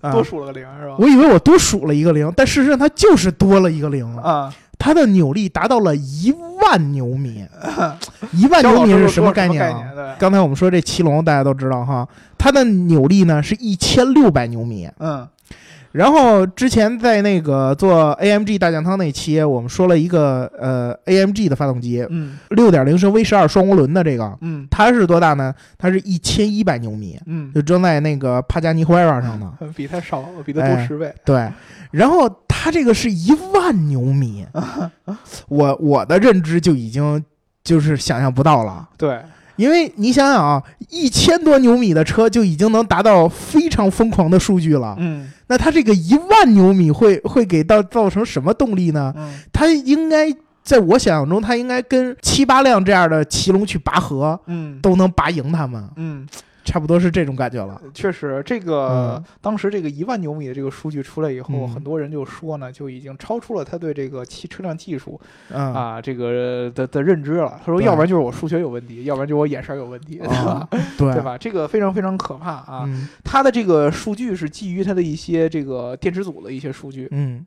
[0.12, 0.96] 多数了个零是吧？
[0.98, 4.52] 我以为我多数了一个零，但事实上它就是多了一个零啊。
[4.78, 7.44] 它的扭力达到了一万牛米，
[8.32, 10.16] 一万牛米是什么概念啊？
[10.18, 14.88] 刚才我们说这奇龙大家都知道哈，它的扭力呢是一千六百牛米。
[14.98, 15.28] 嗯。
[15.92, 25.52] 然后之前在那个做 AMG 大酱汤那期，我们说了一个呃 AMG 的发动机，嗯，六点零升 V 十二双涡轮的这个，嗯，它是多大呢？
[25.76, 31.12] 它是一千一百牛米，嗯，就装在那个帕加尼 h u r a 上的， 比它少，比它多十倍。
[31.24, 31.50] 对，
[31.90, 34.46] 然后它这个是一万牛米，
[35.48, 37.24] 我我的认知就已经
[37.64, 38.88] 就是想象不到了。
[38.96, 39.20] 对。
[39.60, 44.96] 因为你想想啊，一千多牛米的车就已经能达到非常疯狂的数据了。
[44.98, 49.12] 嗯，那它这个一万牛米会会给到造成什么动力呢？
[49.16, 55.82] 嗯，它应该在我想象中，它应该跟七八辆这样的奇龙去拔河，嗯，都能拔赢他们。
[55.96, 56.26] 嗯，
[56.64, 57.80] 差不多是这种感觉了。
[57.94, 65.20] 确实，这个当时这个一万牛米的这个数据出来以后，很多人就说呢，就已经超出了他对这个汽车辆技术
[65.52, 67.60] 啊这个的的认知了。
[67.64, 70.68] 他说，要不然就是我数学有问题，要不然就我眼神有问题， 对吧？
[70.98, 71.38] 对吧？
[71.38, 72.88] 这个非常非常可怕啊！
[73.24, 77.08] 他的这个数据是基于他的一些这个电池组的一些数据。
[77.10, 77.44] 嗯，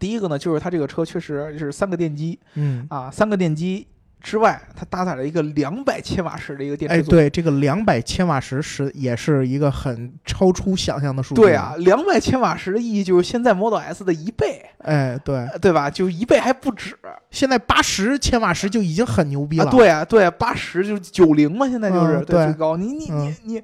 [0.00, 2.38] 第一个呢，就是他这个车确实是三个电机。
[2.54, 3.86] 嗯啊，三个电机。
[4.24, 7.10] 之外，它搭载了一个两百千瓦时的一个电池组。
[7.10, 11.42] 哎，对，这个两百千瓦时是也是一个很超出想象的数据。
[11.42, 14.64] 对啊，两百千瓦时的意义就是现在 Model S 的一倍。
[14.78, 15.90] 哎，对，对吧？
[15.90, 16.96] 就一倍还不止。
[17.30, 19.70] 现在八十千瓦时就已经很牛逼了。
[19.70, 22.76] 对啊，对，八十就九零嘛，现在就是对最高。
[22.76, 23.62] 你你你你。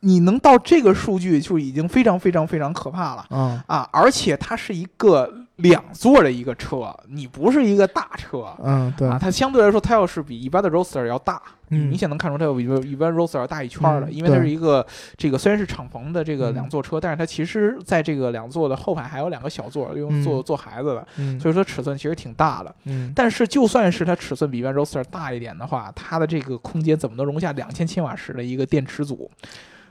[0.00, 9.08] 你能到这个数据就已经非常非常非常可怕了，嗯啊，而且它是一个两座的一个车，你不是一个大车，嗯，对。
[9.08, 29.28] 啊，它相对来说它要是比一般的 Roadster 要大，明显能看出它要比一般 Roadster 要大一圈的，因为它是一个这个虽然是敞篷的这个两座车，但是它其实在这个两座的后排还有两个小座，用坐坐孩子的，所以说尺寸其实挺大的，嗯，但是就算是它尺寸比一般 Roadster 大一点的话，它的这个空间怎么能容下两千千瓦时的一个电池组？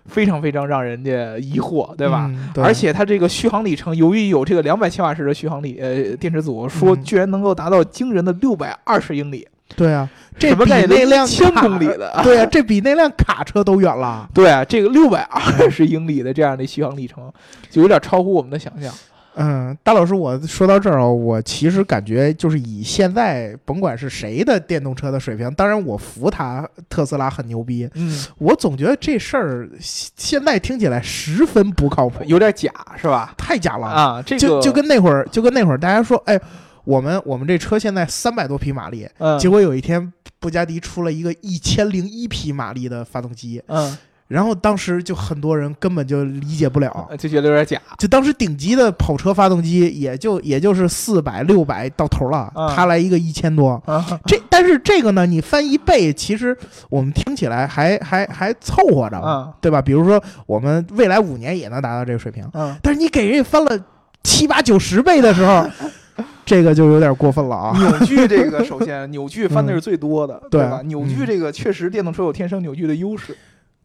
[0.08, 2.32] 非常非常让人家疑惑，对吧？
[2.56, 9.48] 而且它这个续航里程，由于有这个两百千瓦时的续航里，呃，电池组说居然能够达到惊人的六百二十英里。
[9.76, 14.28] 对啊，这比那辆千公里的，对啊，这比那辆卡车都远了。
[14.34, 17.32] 对啊，这个六百二十英里的这样的续航里程，
[17.70, 18.92] 就有点超乎我们的想象。
[19.40, 33.36] 嗯，大老师，我说到这儿哦，我其实感觉就是以现在甭管是谁的电动车的水平，当然我服他特斯拉很牛逼，嗯，我总觉得这事儿现在听起来十分不靠谱，有点假，是吧？
[33.38, 34.22] 太假了啊！
[34.26, 36.40] 这就就跟那会儿，就跟那会儿大家说，哎，
[36.84, 43.96] 我们我们这车现在三百多匹马力，嗯，结果有一天布加迪出了一个一千零一匹马力的发动机，嗯。
[44.28, 47.82] 然后当时就很多人根本就理解不了，就觉得有点假。
[47.98, 53.82] 就当时顶级的跑车发动机也就也就是四百六百到头了，他来一个一千多，
[54.26, 56.56] 这但是这个呢，你翻一倍，其实
[56.90, 59.82] 我们听起来还还还凑合着，对吧？
[59.82, 62.44] 比如说我们未来五年也能达到这个水平，
[62.82, 63.80] 但是你给人家翻了
[64.24, 65.66] 七八九十倍的时候，
[66.46, 67.78] 这个就有点过分了啊！
[67.78, 70.82] 扭矩这个首先扭矩翻的是最多的，对吧？
[70.84, 73.34] 扭矩这个确实电动车有天生扭矩的优势。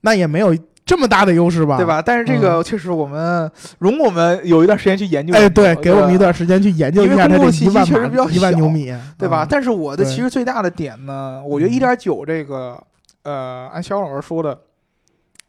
[0.02, 2.02] 那也没有这么大的优势吧，对吧？
[2.02, 5.32] 但是这个确实，我们容我们有一段时间去研究。
[5.32, 9.46] 哎，对，给我们一段时间去研究一下它这一万马一万牛米，对吧？
[9.48, 12.76] 但是我的其实最大的点呢，我觉得一点九这个，
[13.22, 14.58] 呃，按肖老师说的，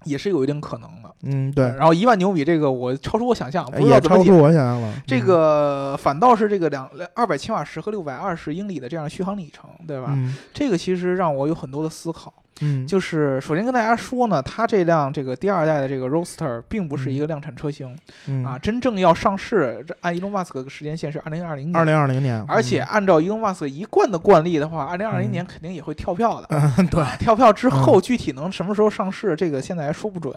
[0.04, 1.10] 也是有一定可能的。
[1.24, 1.66] 嗯，对。
[1.66, 4.94] 然后一万牛米这个，我超出我想象，也超出我想象了。
[5.08, 10.16] 这个反倒是这个两二百千瓦时和六百二十英里的这样的续航里程，对吧？
[10.54, 12.32] 这个其实让我有很多的思考。
[12.62, 17.98] 嗯，就是首先跟大家说呢，它这辆这个第二代的这个 Roadster 并不是一个量产车型，
[18.46, 26.48] 啊，真正要上市，这按 Elon Musk 的时间线是二零二零年，二零二零年，而且按照 Elon Musk 一贯的惯例的话，二零二零年肯定也会跳票的，
[26.92, 30.36] 对，跳票之后具体能什么时候上市，这个现在还说不准，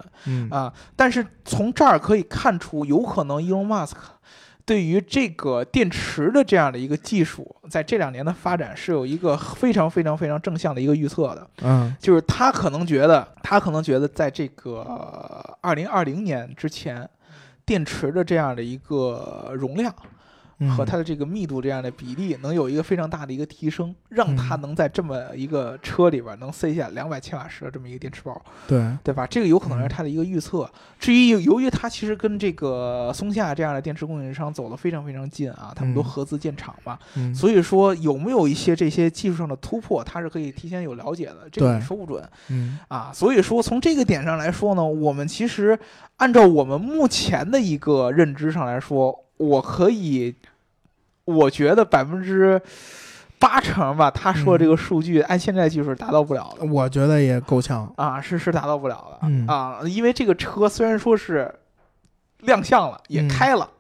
[0.51, 3.97] 啊，但是从这儿可以看出，有可能 Elon Musk。
[4.67, 11.49] 对于这个电池的这样的一个技术，在这两年的发展是有一个非常非常非常正向的一个预测的。
[11.63, 17.09] 嗯，就是他可能觉得，他可能觉得，在这个二零二零年之前，
[17.65, 19.95] 电池的这样的一个容量。
[20.77, 29.27] 和它的这个密度这样的比例能有一个非常大的一个提升，让它能在这么一个车里边能塞下两百千瓦时的这么一个电池包，对对吧？
[29.27, 30.71] 这个有可能是它的一个预测。
[30.99, 36.99] 至于由于它其实跟这个松下这样的电池供应商走得非常非常近啊，他们都合资建厂嘛，
[37.35, 42.27] 所以说有没有一些这些技术上的突破，它是可以提前有了解的，这个说不准。
[42.49, 45.79] 嗯啊，所以说从这个点上来说呢，我们其实
[46.17, 49.26] 按照我们目前的一个认知上来说。
[49.37, 50.35] 我可以，
[51.25, 52.61] 我觉得百分之
[53.39, 56.67] 八成吧，他说的这个数据按现在技术达到不了的。
[56.67, 61.55] 我觉得也够呛啊，是是达到不了的啊，因为这个车虽然说是。
[62.41, 63.76] 亮相了，也开了，嗯，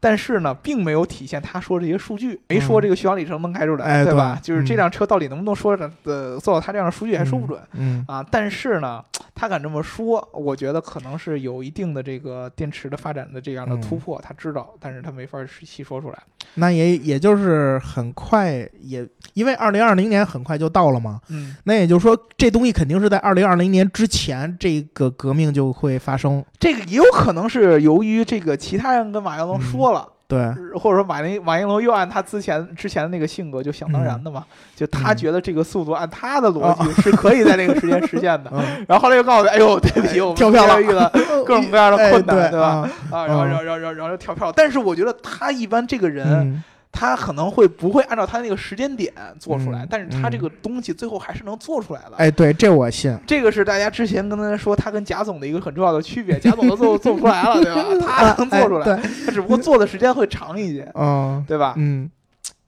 [0.00, 4.38] 但是呢，并没有体现他说这些数据，没说这个续航里程能开出来，对吧？
[4.42, 5.90] 就是这辆车到底能不能说的
[6.38, 8.04] 做到他这样的数据还说不准，嗯。
[8.08, 9.02] 啊，但是呢，
[9.34, 16.18] 他敢这么说，我觉得可能是有一定的这个电池的发展的这样的突破，他知道，但是他没法细说出来。
[16.54, 26.44] 那也也就是很快，也因为二零二零年很快就到了嘛，嗯，那也就是说，这东西肯定是在二零二零年之前，这个革命就会发生。
[26.58, 30.38] 这个也有可能是由于这个其他人跟马云龙说了对，
[30.78, 34.44] 或者说马云马云龙又按他之前之前的那个性格就想当然的嘛，
[34.76, 38.52] 就他觉得这个速度按他的逻辑是可以在那个时间实现的。
[38.86, 41.08] 然后后来又告诉他，哎呦，对不起，我们跳票遇到
[41.46, 42.88] 各种各样的困难，对吧？
[43.10, 44.52] 啊，然后然后然后然后然后跳票。
[44.52, 46.62] 但是我觉得他一般这个人。
[46.98, 52.16] 他可能会不会按照他那个时间点做出来，但是他这个东西最后还是能做出来的。
[52.16, 53.16] 哎，对，这我信。
[53.24, 57.84] 这个是大家之前跟他说他跟贾总的一个很重要的区别， 贾总都做做不出来了，对吧？
[58.34, 61.74] 他能做出来，他只不过做的时间会长一些，嗯， 对吧？
[61.76, 62.10] 嗯，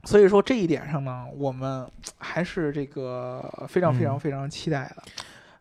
[0.04, 1.84] 所以说这一点上呢，我们
[2.18, 5.02] 还是这个非常非常非常期待的。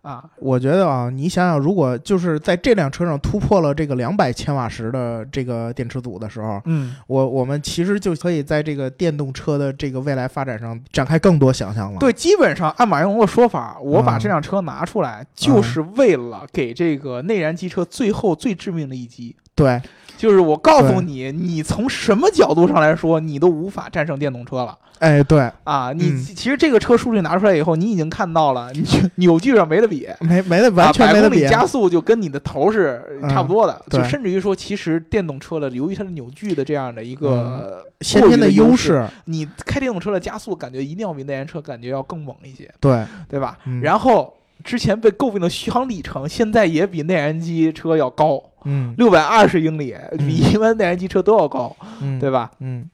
[0.02, 12.00] 啊，我觉得啊，你想想，如果就是在这辆车上突破了这个两百千瓦时的这个电池组的时候，嗯，我我们其实就可以在这个电动车的这个未来发展上展开更多想象了。
[12.00, 19.36] 对，基本上按马云龙的说法，我把这辆车拿出来，就是为了给这个内燃机车最后最致命的一击。
[19.54, 19.82] 对。
[20.20, 24.78] 就是我告诉你，你从什么角度上来说，你都无法战胜电动车了。
[25.00, 28.84] 哎，对啊，你其实这个车数据拿出来以后，你已经看到了，你
[29.16, 33.82] 扭矩 上没得比，没没得完全没得比，加速就跟你的头是差不多的。
[33.90, 42.70] 就甚至于说，其实电动车的由于它的扭矩的这样的一个先天的优势，你开电动车的加速感觉一定要比内燃车感觉要更猛一些。
[42.82, 43.58] 对，对吧？
[43.82, 44.34] 然后。
[44.62, 52.52] 之前被诟病的续航里程，现在也比内燃机车要高，嗯，六百二十英里，比一般内燃机车都要高，嗯，对吧？
[52.60, 52.90] 嗯，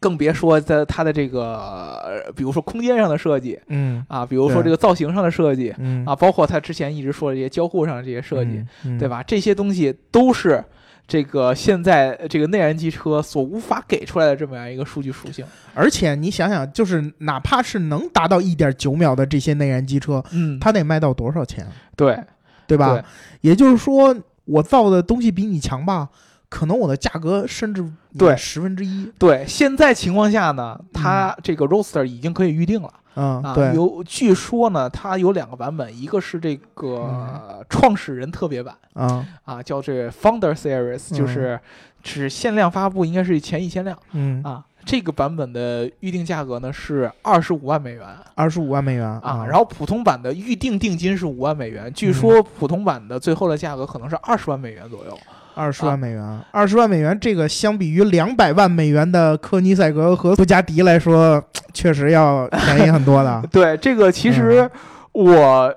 [0.00, 8.64] 更别说在它的这个，比如说空间上的设计，嗯，啊，比如说这个造型上的设计，嗯，啊，包括它之前一直说的这些交互上的这些设计，
[8.98, 9.22] 对吧？
[9.22, 10.64] 这些东西都是。
[11.10, 15.42] 这个现在这个内燃机车所无法给出来的这么样一个数据属性，
[15.72, 21.66] 而且你想想，就是哪怕是能达到一点九秒的这些内燃机车，嗯，它得卖到多少钱？
[21.96, 22.22] 对，
[22.66, 23.02] 对吧？
[23.40, 24.14] 也就是说，
[24.48, 26.08] 我造的东西比你强吧，
[26.48, 27.84] 可能我的价格甚至
[28.18, 29.12] 对十分之一。
[29.18, 32.90] 对，现在情况下呢，它这个 Roadster 已经可以预定了。
[33.14, 41.58] 嗯，啊，有据说呢，它有两个版本，一个是这个创始人特别版，啊啊，叫这个 Founder Series，就是
[42.00, 55.18] 只限量发布，应该是前一千辆，嗯啊，这个版本的预定价格呢是二十五万美元，二十五万美元啊，然后普通版的预定定金是五万美元，据说普通版的最后的价格可能是二十万美元左右。
[55.54, 61.42] 二十万美元，二十万美元，这个相比于两百万美元的科尼赛格和布加迪来说，
[61.74, 63.44] 确实要便宜很多的。
[63.52, 64.70] 对，这个其实
[65.12, 65.74] 我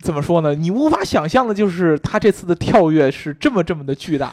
[0.00, 0.54] 怎么说呢？
[0.54, 4.32] 你无法想象的就是他这次的跳跃是这么这么的巨大。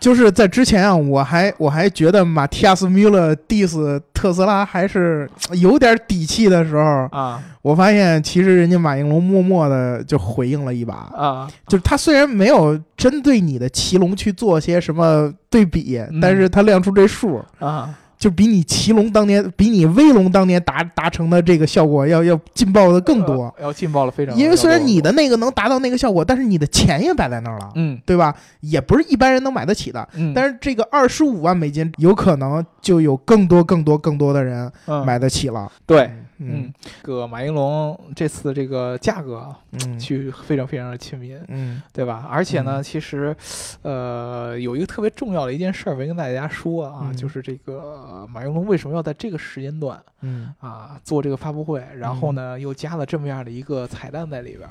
[0.00, 5.30] 就是在之前啊，我还我还觉得马蒂亚斯·米勒 diss 特斯拉还是
[5.60, 6.82] 有点底气的时候
[7.12, 10.94] 啊，我发现其实人家马应龙默默的就回应了一把。
[10.94, 17.44] 啊，就是他虽然没有针对你的骑龙去做些什么对比，但是他亮出这数。
[17.58, 17.94] 啊。
[18.20, 24.36] 就比你骑龙当年，比你威龙当年达达成的这个效果要要劲爆的更多， 要劲爆了非常。
[24.36, 28.34] 因为虽然你的那个能达到那个效果，但是你的钱也摆在那儿了，嗯，对吧？
[28.60, 30.06] 也不是一般人能买得起的。
[30.12, 34.70] 嗯，但是这个二十五万美金，有可能就有更多更多更多的人
[35.06, 35.72] 买得起了。
[35.86, 36.10] 对。
[36.40, 36.72] 嗯，
[37.02, 42.26] 个马应龙这次这个价格，嗯，去非常非常的亲民，嗯，对吧？
[42.30, 43.36] 而且呢，其实，
[43.82, 54.66] 呃，有一个特别重要的一件事儿没跟大家说啊，就是这个马应龙为什么要在这个时间段，嗯，啊，做这个发布会，然后呢，又加了这么样的一个彩蛋在里边，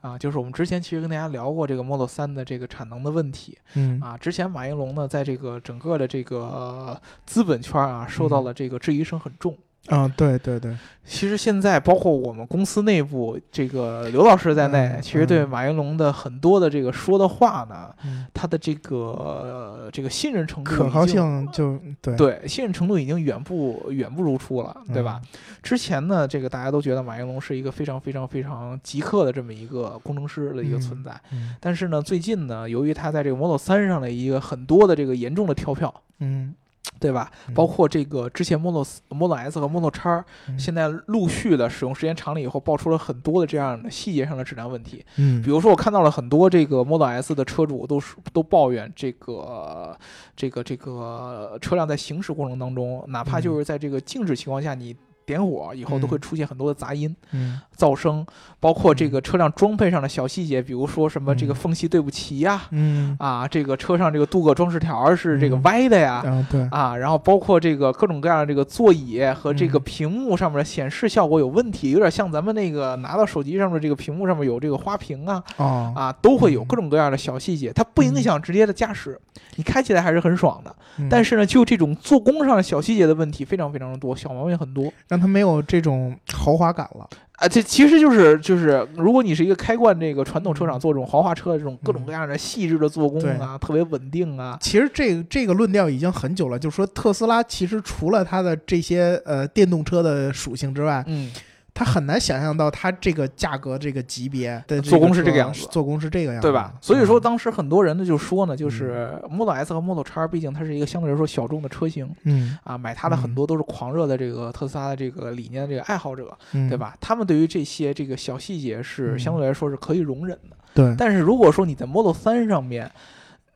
[0.00, 9.54] 啊，就是我们之前其实跟大家聊过这个 Model 3的这个产能的问题，嗯，啊，之前马应龙呢，在这个整个的这个资本圈啊，受到了这个质疑声很重。
[9.88, 10.72] 啊，对对对，
[11.04, 17.92] 其实现在包括我们公司内部，这个刘老师在内，其实对马云龙的很多的这个说的话呢，
[18.32, 22.14] 他的这个这个信任程度、可靠性就对。
[22.16, 25.20] 对信任程度已经远不远不如初了，对吧？
[25.64, 31.20] 之前呢，这个大家都觉得马云龙是一个非常非常非常极客的这么一个工程师的一个存在，
[31.58, 36.54] 但是呢，最近呢，由于他在这个 Model 3上的一个很多的这个严重的跳票，嗯。
[37.02, 37.30] 对吧？
[37.52, 40.24] 包括这个之前 Model Model S 和 Model X，
[40.56, 45.04] 现在陆续的使用时间长了以后，爆出了很多的这样的细节上的质量问题。
[45.16, 49.98] 嗯，比如说我看到了很多这个 Model S 的车主都是都抱怨这个
[50.36, 58.24] 这个这个车辆在行驶过程当中，哪怕就是在这个静止情况下，你点火以后都会出现很多的杂音、嗯，噪声，
[58.60, 79.18] 包括这个车辆装配上的小细节，比如说什么这个缝隙对不齐呀，嗯，啊，这个车上这个镀铬装饰条是这个歪的呀，对，啊，然后包括这个各种各样的这个座椅和这个屏幕上面的显示效果有问题，有点像咱们那个拿到手机上面这个屏幕上面有这个花屏啊，啊，都会有各种各样的小细节，它不影响直接的驾驶，
[79.56, 80.74] 你开起来还是很爽的。
[81.08, 87.06] 但是呢，就这种做工上的小细节的问题非常非常的多，小毛病很多，让它没有这种豪华感了。
[87.32, 94.56] 啊，这其实就是就是，如果你是一个开惯这个传统车厂做这种豪华车的这种各种各样的细致的做工啊，特别稳定啊。
[94.58, 101.30] 其实这这个论调已经很久了，就是说特斯拉其实除了它的这些呃电动车的属性之外，嗯。
[101.74, 106.74] 他很难想象到它这个价格这个级别的做工是这个样子，做工是这个样子，对吧？
[106.82, 116.36] 所以说当时很多人呢就说呢，就是 Model S 和 Model X，毕竟它是一个相对来说小众的车型，嗯啊，买它的很多都是狂热的这个特斯拉的这个理念的这个爱好者，
[116.68, 116.94] 对吧？
[117.00, 120.94] 他们对于这些这个小细节是相对来说是可以容忍的，对。
[120.98, 122.90] 但是如果说你在 Model 3上面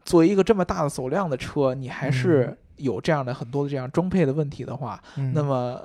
[0.07, 4.99] 作为一个这么大的走量的车，你还是有这样的很多的这样装配的问题的话，
[5.35, 5.83] 那么。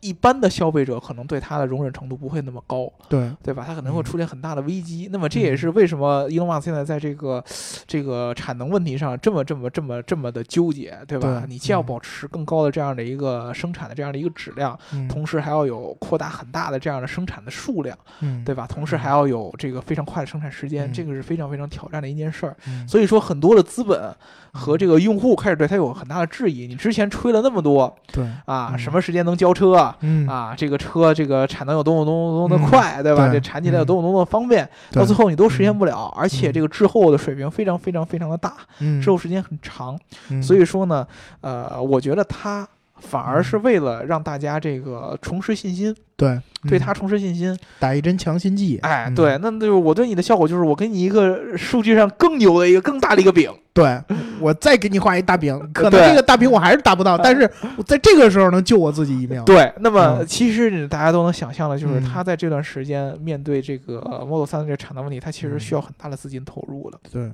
[0.00, 3.64] 一般的消费者可能对它的容忍程度不会那么高，对对吧？
[3.66, 5.08] 它可能会出现很大的危机。
[5.12, 7.42] 那么这也是为什么伊隆马斯现在在这个
[7.86, 11.44] 这个产能问题上这么这么这么这么的纠结，对吧？
[11.48, 14.78] 你既要保持更高的这样的一个生产的这样的一个质量，
[15.08, 17.96] 同时还要有扩大很大的这样的生产的数量，
[18.44, 18.66] 对吧？
[18.66, 22.56] 同时还要有这个非常快的生产时间，这个是非常非常挑战的一件事儿。
[22.86, 24.14] 所以说，很多的资本
[24.52, 26.66] 和这个用户开始对它有很大的质疑。
[26.66, 29.89] 你之前吹了那么多，对啊，什么时间能交车？
[30.00, 30.26] 嗯。
[30.28, 33.28] 啊，这个车这个产能有多么多么多么的快，对吧？
[33.32, 38.54] 这产起来有多么多么方便，到最后你都实现不了，而且这个滞后的水平非常非常非常的大，
[39.02, 39.98] 滞后时间很长。
[40.42, 41.06] 所以说呢，
[41.40, 42.66] 呃，我觉得它
[43.00, 45.94] 反而是为了让大家这个重拾信心。
[46.16, 46.38] 对，
[46.68, 48.78] 对他重拾信心，打一针强心剂。
[48.82, 53.50] 哎，对，那就是我对你的效果就是我给你一个数据上更牛的一个更大的一个饼。
[53.72, 53.98] 对，
[54.38, 59.42] 我再给你画一大饼， 可能这个大饼我还是达不到，但是我在这个时候能救我自己一命。
[59.46, 66.98] 对，那么其实大家都能想象的，就是他在这段时间面对这个 Model 三的这个产能问题，他其实需要很大的资金投入的。
[67.10, 67.32] 对。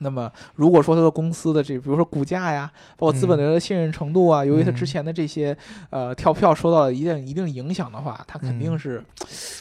[0.00, 5.56] 那么，如果说他的公司的这，比如说股价呀，包括资本的信任程度啊，由于他之前的这些
[5.90, 9.02] 呃跳票受到了一定一定影响的话，他肯定是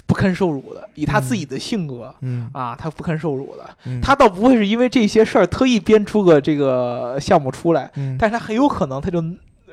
[0.05, 0.89] 不堪受辱的。
[0.95, 2.49] 以他自己的性格，嗯。
[2.53, 3.99] 啊，他不堪受辱的。
[4.01, 9.23] 他倒不会是因为这些事儿特意编出个这个项目出来，但是他很有可能他就。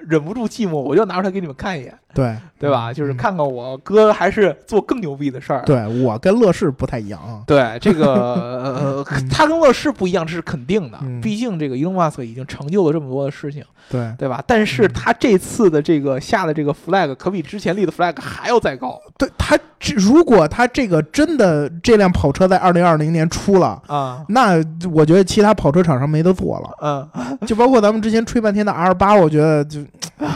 [0.08, 2.92] 忍不住寂寞，我就拿出来给你们看一眼，对对吧？
[2.92, 5.62] 就是看看我哥还是做更牛逼的事儿。
[5.66, 7.20] 对我跟乐视不太一样。
[7.44, 8.14] 对这个，
[9.04, 10.98] 呃，他跟乐视不一样，这是肯定的。
[11.20, 14.42] 毕竟这个伊隆马斯克已经成就了这么多的事情，对对吧？
[14.46, 18.96] 但是他这次的这个下的这个 flag 可比之前立的 flag 还要再高。
[19.18, 19.58] 对他，
[19.96, 26.70] 如果他这个真的这辆跑车在二零二零年出了啊，那我觉得其他跑车厂商没得做了。
[26.80, 29.80] 嗯，就包括咱们之前吹半天的 R 八，我觉得就。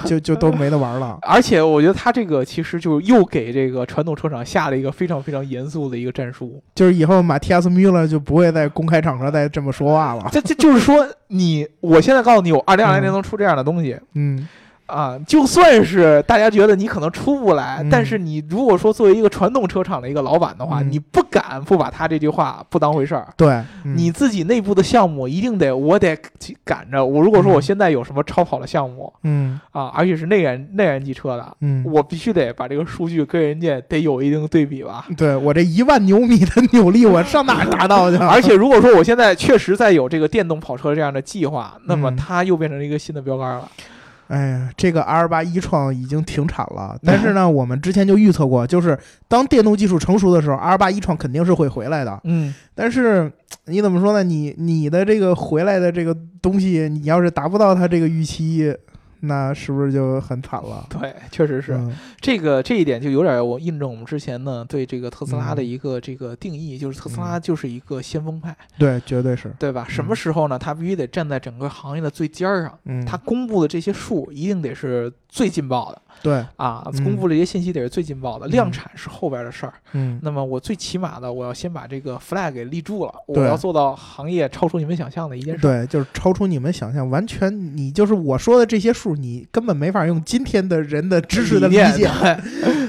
[0.05, 10.27] 就就都没得玩了， 而且我觉得他这个其实就又给这个传统车厂下了一个非常非常严肃的一个战术，就是以后马蒂亚斯·米勒就不会在公开场合再这么说话了。
[10.33, 14.49] 这这就是说，你我现在告诉你，我二零二零年能出这样的东西，嗯。
[14.87, 23.27] 啊，就算是大家觉得你可能出不来，但是你如果说作为一个传统车厂的一个老板的话，你不敢不把他这句话不当回事儿。
[23.37, 26.17] 对，你自己内部的项目一定得，我得
[26.65, 27.05] 赶着。
[27.05, 35.07] 我如果说我现在有什么超跑的项目，嗯啊，而且是内燃内燃机车的，嗯，我必须得把这个数据跟人家得有一定的对比吧。
[35.17, 38.17] 对我这一万牛米的扭力， 我上哪达到去？
[38.19, 43.69] 而且如果说我现在确实在有这个电动跑车这样的计划，那么它又变成了一个新的标杆了。
[44.29, 48.99] 哎呀，这个 R 八一创已经停产了，但是呢，我们之前就预测过，就是
[49.29, 52.21] 当电动技术成熟的时候，R 八一创肯定是会回来的。
[52.25, 53.31] 嗯，但是
[53.67, 54.23] 你怎么说呢？
[54.23, 58.75] 你你的这个回来的这个东西，你要是达不到它这个预期。
[59.27, 60.87] 那是不是就很惨了？
[60.91, 61.79] 对，确实是
[62.21, 68.57] 这个这一点就有点我印证我们之前呢对这个特斯拉的一个这个定义，就是特斯拉就是一个先锋派。
[68.79, 69.87] 对，绝对是对吧？
[69.89, 70.59] 什么时候呢？
[70.59, 76.03] 它必须得站在整个行业的最尖儿上，它公布的这些数一定得是最劲爆的。
[76.23, 79.73] 对啊，公布这些信息得是最劲爆的，量产是后边的事儿。
[79.93, 85.61] 嗯，那么我最起码的，我要先把这个 flag 给立住了，我要做到行业超出你们想象的一件事。
[85.61, 92.11] 对，就是超出你们想象，完全你就是我说的这些数，你根本没法用今天的人的知识的理解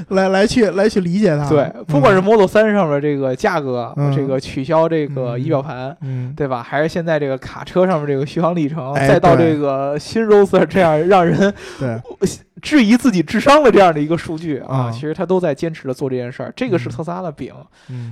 [0.09, 1.47] 来来去来去理解它。
[1.49, 6.63] 对，不管是 Model 三上面这个价格，这个取消这个仪表盘，嗯对吧？
[6.63, 12.01] 还是现在这个卡车上面这个续航里程，再到这个新 Roadster 这样让人对。
[12.62, 16.53] 质疑自己智商的这样的一个数据啊，其实他都在坚持的做这件事儿。
[16.55, 17.53] 这个是特斯拉的饼，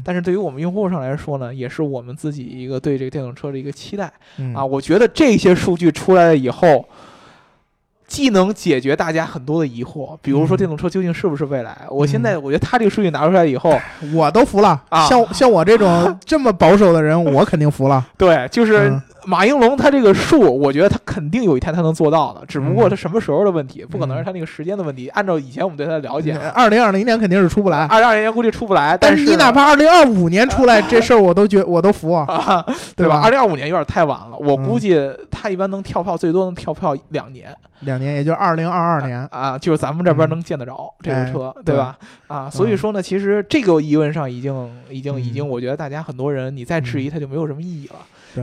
[0.04, 4.12] 但是对于我们用户上来说呢，也是我们自己一个对这个电动车的一个期待
[4.54, 4.66] 啊。
[4.66, 6.86] 我觉得这些数据出来了以后。
[8.08, 11.76] 既能解决大家很多的疑惑，比如说电动车究竟是不是未来？
[11.90, 13.82] 我现在我觉得他这个数据拿出来以后，
[14.14, 15.08] 我都服了啊。
[15.08, 18.06] 像像我这种 这么保守的人，我肯定服了。
[18.16, 18.94] 对，就是。
[19.26, 25.08] 马应龙他这个数，我觉得他肯定有一天他能做到的，只不过他什么时候的问题，不可能是他那个时间的问题。
[25.10, 28.98] 按照以前我们对他的了解，二零二零年肯定是出不来，二零二零年估计出不来。
[28.98, 32.66] 但是你哪怕二零二五年出来，这事儿我都觉我都服啊，
[32.96, 33.22] 对吧？
[33.24, 35.00] 二零二五年有点太晚了，我估计
[35.32, 39.26] 他一般能跳票，最多能跳票两年，两年也就二零二二年。
[39.32, 41.98] 啊，就是咱们这边能见得着这个车，对吧？
[42.28, 47.96] 啊，所以说呢，其实这个疑问上已经已经已经，我觉得大家很多人你再质疑他就没有什么意义了。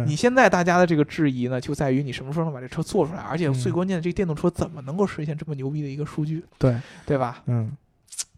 [0.06, 6.44] 你现在大家的这个质疑呢，就在于你什么时候能把这车做出来，而且最关键的，这电动车怎么能够实现这么牛逼的一个数据？
[6.58, 6.76] 对，
[7.06, 7.42] 对吧？
[7.46, 7.72] 嗯。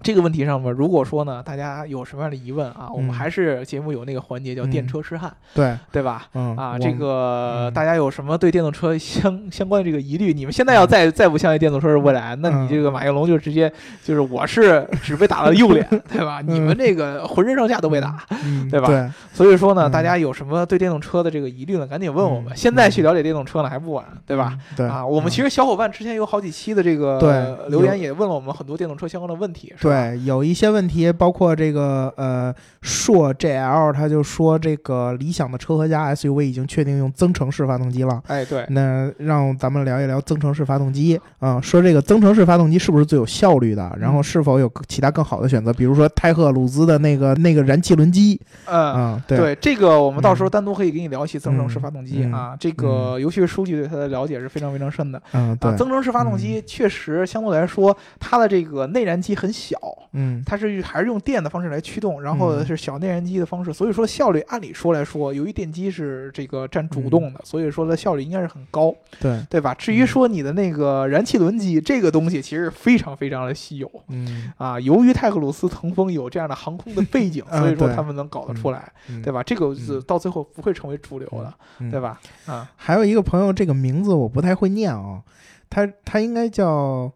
[0.03, 6.27] 这个问题上面，如果说呢，大家有什么样的疑问啊，我们还是节目有那个环节叫电车痴汉，对对吧？
[6.35, 10.35] 嗯啊，这个大家有什么对电动车相相关的这个疑虑？
[10.35, 13.73] 你们现在要再再不相信电动车是未来，那你这个马应龙就直接
[14.03, 16.41] 就是我是只被打了右脸， 对吧？
[16.43, 18.23] 你们这个浑身上下都被打，
[18.71, 18.89] 对吧？
[18.89, 19.09] 对。
[19.33, 21.87] 所以说呢，大家有什么对电动车的这个疑虑呢？
[21.87, 24.59] 赶紧问我们，现在去了解电动车呢还不晚，对吧？
[24.77, 30.74] 对啊，我们其实小伙伴之前有好几期的这个留言也问了我们很多电动车相关的问题，对，有一些。
[30.74, 38.20] 问题包括这个呃，硕 JL 他就说这个理想的车和家 SUV 已经确定用增程式发动机了。
[38.26, 43.97] 哎，对，那让咱们聊一聊增程式发动机啊，说这个增程式发动机是不是最有效率的？
[44.01, 45.72] 然后是否有其他更好的选择？
[45.72, 48.41] 比如说泰赫鲁兹的那个那个燃气轮机。
[48.66, 52.57] 嗯，对，这个我们到时候单独可以给你聊一起增程式发动机啊。
[52.59, 55.22] 这个尤其是书记对它的了解是非常非常深的。
[55.35, 59.74] 嗯，对，增程式发动机确实相对来说它的这个内燃机很小。
[60.12, 60.75] 嗯，它是。
[60.85, 69.72] 还是用电的方式来驱动，然后是小内燃机的方式，所以说效率按理说来说，由于电机是这个占主动的，所以说的效率应该是很高，对对吧？
[69.75, 79.43] 至于说你的那个燃气轮机这个东西，其实非常非常的稀有，嗯啊，由于泰克鲁斯腾风有这样的航空的背景， 所以说他们能搞得出来，对吧？
[79.43, 81.55] 这个是到最后不会成为主流的，
[81.91, 82.20] 对吧？
[82.47, 85.22] 啊，还有一个朋友，这个名字我不太会念啊，
[85.70, 87.12] 他他应该叫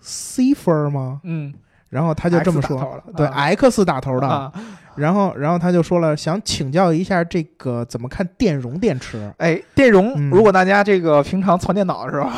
[0.00, 1.20] C 分吗？
[1.24, 1.54] 嗯。
[1.88, 4.52] 然后他就这么说，对，X 打头的。
[4.98, 9.32] 然后，然后他就说了，想请教一下这个怎么看电容电池？
[9.38, 12.28] 哎，电容，如果大家这个平常攒电脑的时候，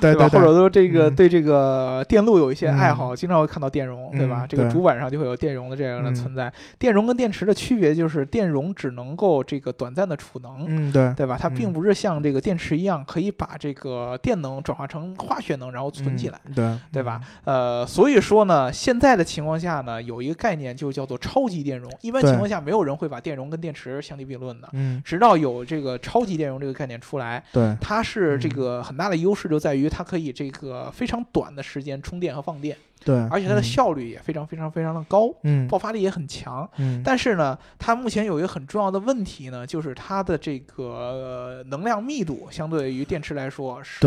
[0.00, 0.28] 对吧？
[0.28, 4.44] 或者说这个对这个电路有一些爱好，经常会看到电容，对吧？
[4.48, 6.52] 这个主板上就会有电容的这样的存在。
[6.78, 11.38] 电容跟电池的区别就是，电容只能够这个短暂的储能，嗯，对，对吧？
[11.40, 17.20] 它并不是像这个电池一样可以把这个电能转化成化学能，然后存起来，对，对吧？
[17.44, 21.91] 呃，所以说呢，现在的情况下呢，有一个概念就叫做超级电容。
[22.00, 24.68] 一般情况下，没有人会把电容跟电池相提并论的。
[24.72, 32.76] 嗯，直到有这个超级电容这个概念出来，对，它是这个很大的优势就在于它可以这个非常短的时间充电和放电。
[33.04, 44.00] 对，而且它的效率也非常非常非常的高，嗯，爆发力也很强，嗯，但是呢，它目前有一个很重要的问题呢，就是它的这个能量密度相对于电池来说是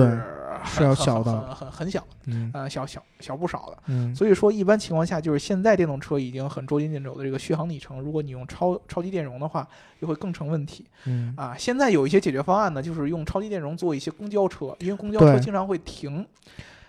[0.63, 9.67] 是要小的，很很很小，嗯，呃，小小小不少的，嗯，所以说一般情况下，就是现在电动车已经很捉襟见肘的这个续航里程，如果你用超超级电容的话，
[9.99, 16.25] 就会更成问题，嗯，啊，现在有一些解决方案呢，就是用超级电容做一些公交车，因为公交车经常会停。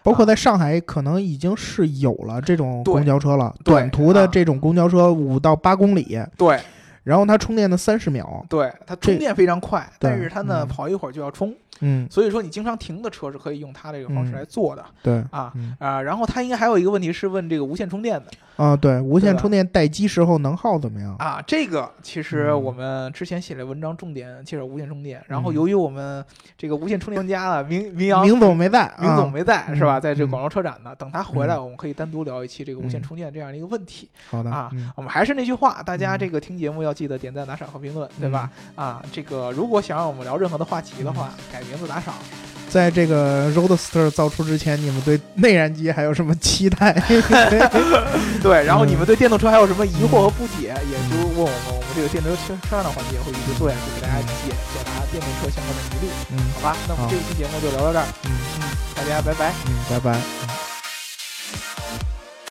[0.07, 6.61] 包括在上海，可能已经是有了这种公交车了，短途的这种公交车五到八公里，对，
[7.03, 11.53] 然后它充电的三十秒，对，它充电非常快，但是它呢跑一会儿就要充。
[11.81, 15.23] 嗯，所以说你经常停的车是可以用它这个方式来做的，对。
[15.31, 18.27] 啊啊，然后它应该还有一个问题是问这个无线充电的。
[18.57, 21.15] 啊，对，无线充电待机时候能耗怎么样？
[21.19, 21.43] 啊？
[21.47, 26.25] 这个其实我们之前写的文章，重点介绍无线充电，然后由于我们
[26.57, 30.01] 这个无线充电专家了，明明阳明总没在，明总没在是吧？
[30.01, 34.09] 在这广州车展呢，等他回来，我们可以单独聊一期这个无线充电这样的一个问题。
[34.31, 34.51] 好的。
[34.51, 38.51] 啊，我们还是那句话，大家这个听节目要记得点赞、打赏和评论，对吧？
[38.75, 42.15] 啊，这个如果想让我们聊任何的话题的话，改名字打赏。
[42.69, 46.93] 在这个 Roadster 造出之前，你们对内燃机还有什么期待？
[48.43, 56.11] 对，然后你们对电动车还有什么疑惑和不解，也就问我们，我们这个电动车车上的环节会一直做下去，给大家解解答电动车相关的疑虑。
[56.33, 58.05] 嗯，好吧，那我们这一期节目就聊到这儿。
[58.25, 58.63] 嗯嗯，
[58.95, 59.53] 大家拜拜。
[59.67, 60.56] 嗯，拜拜。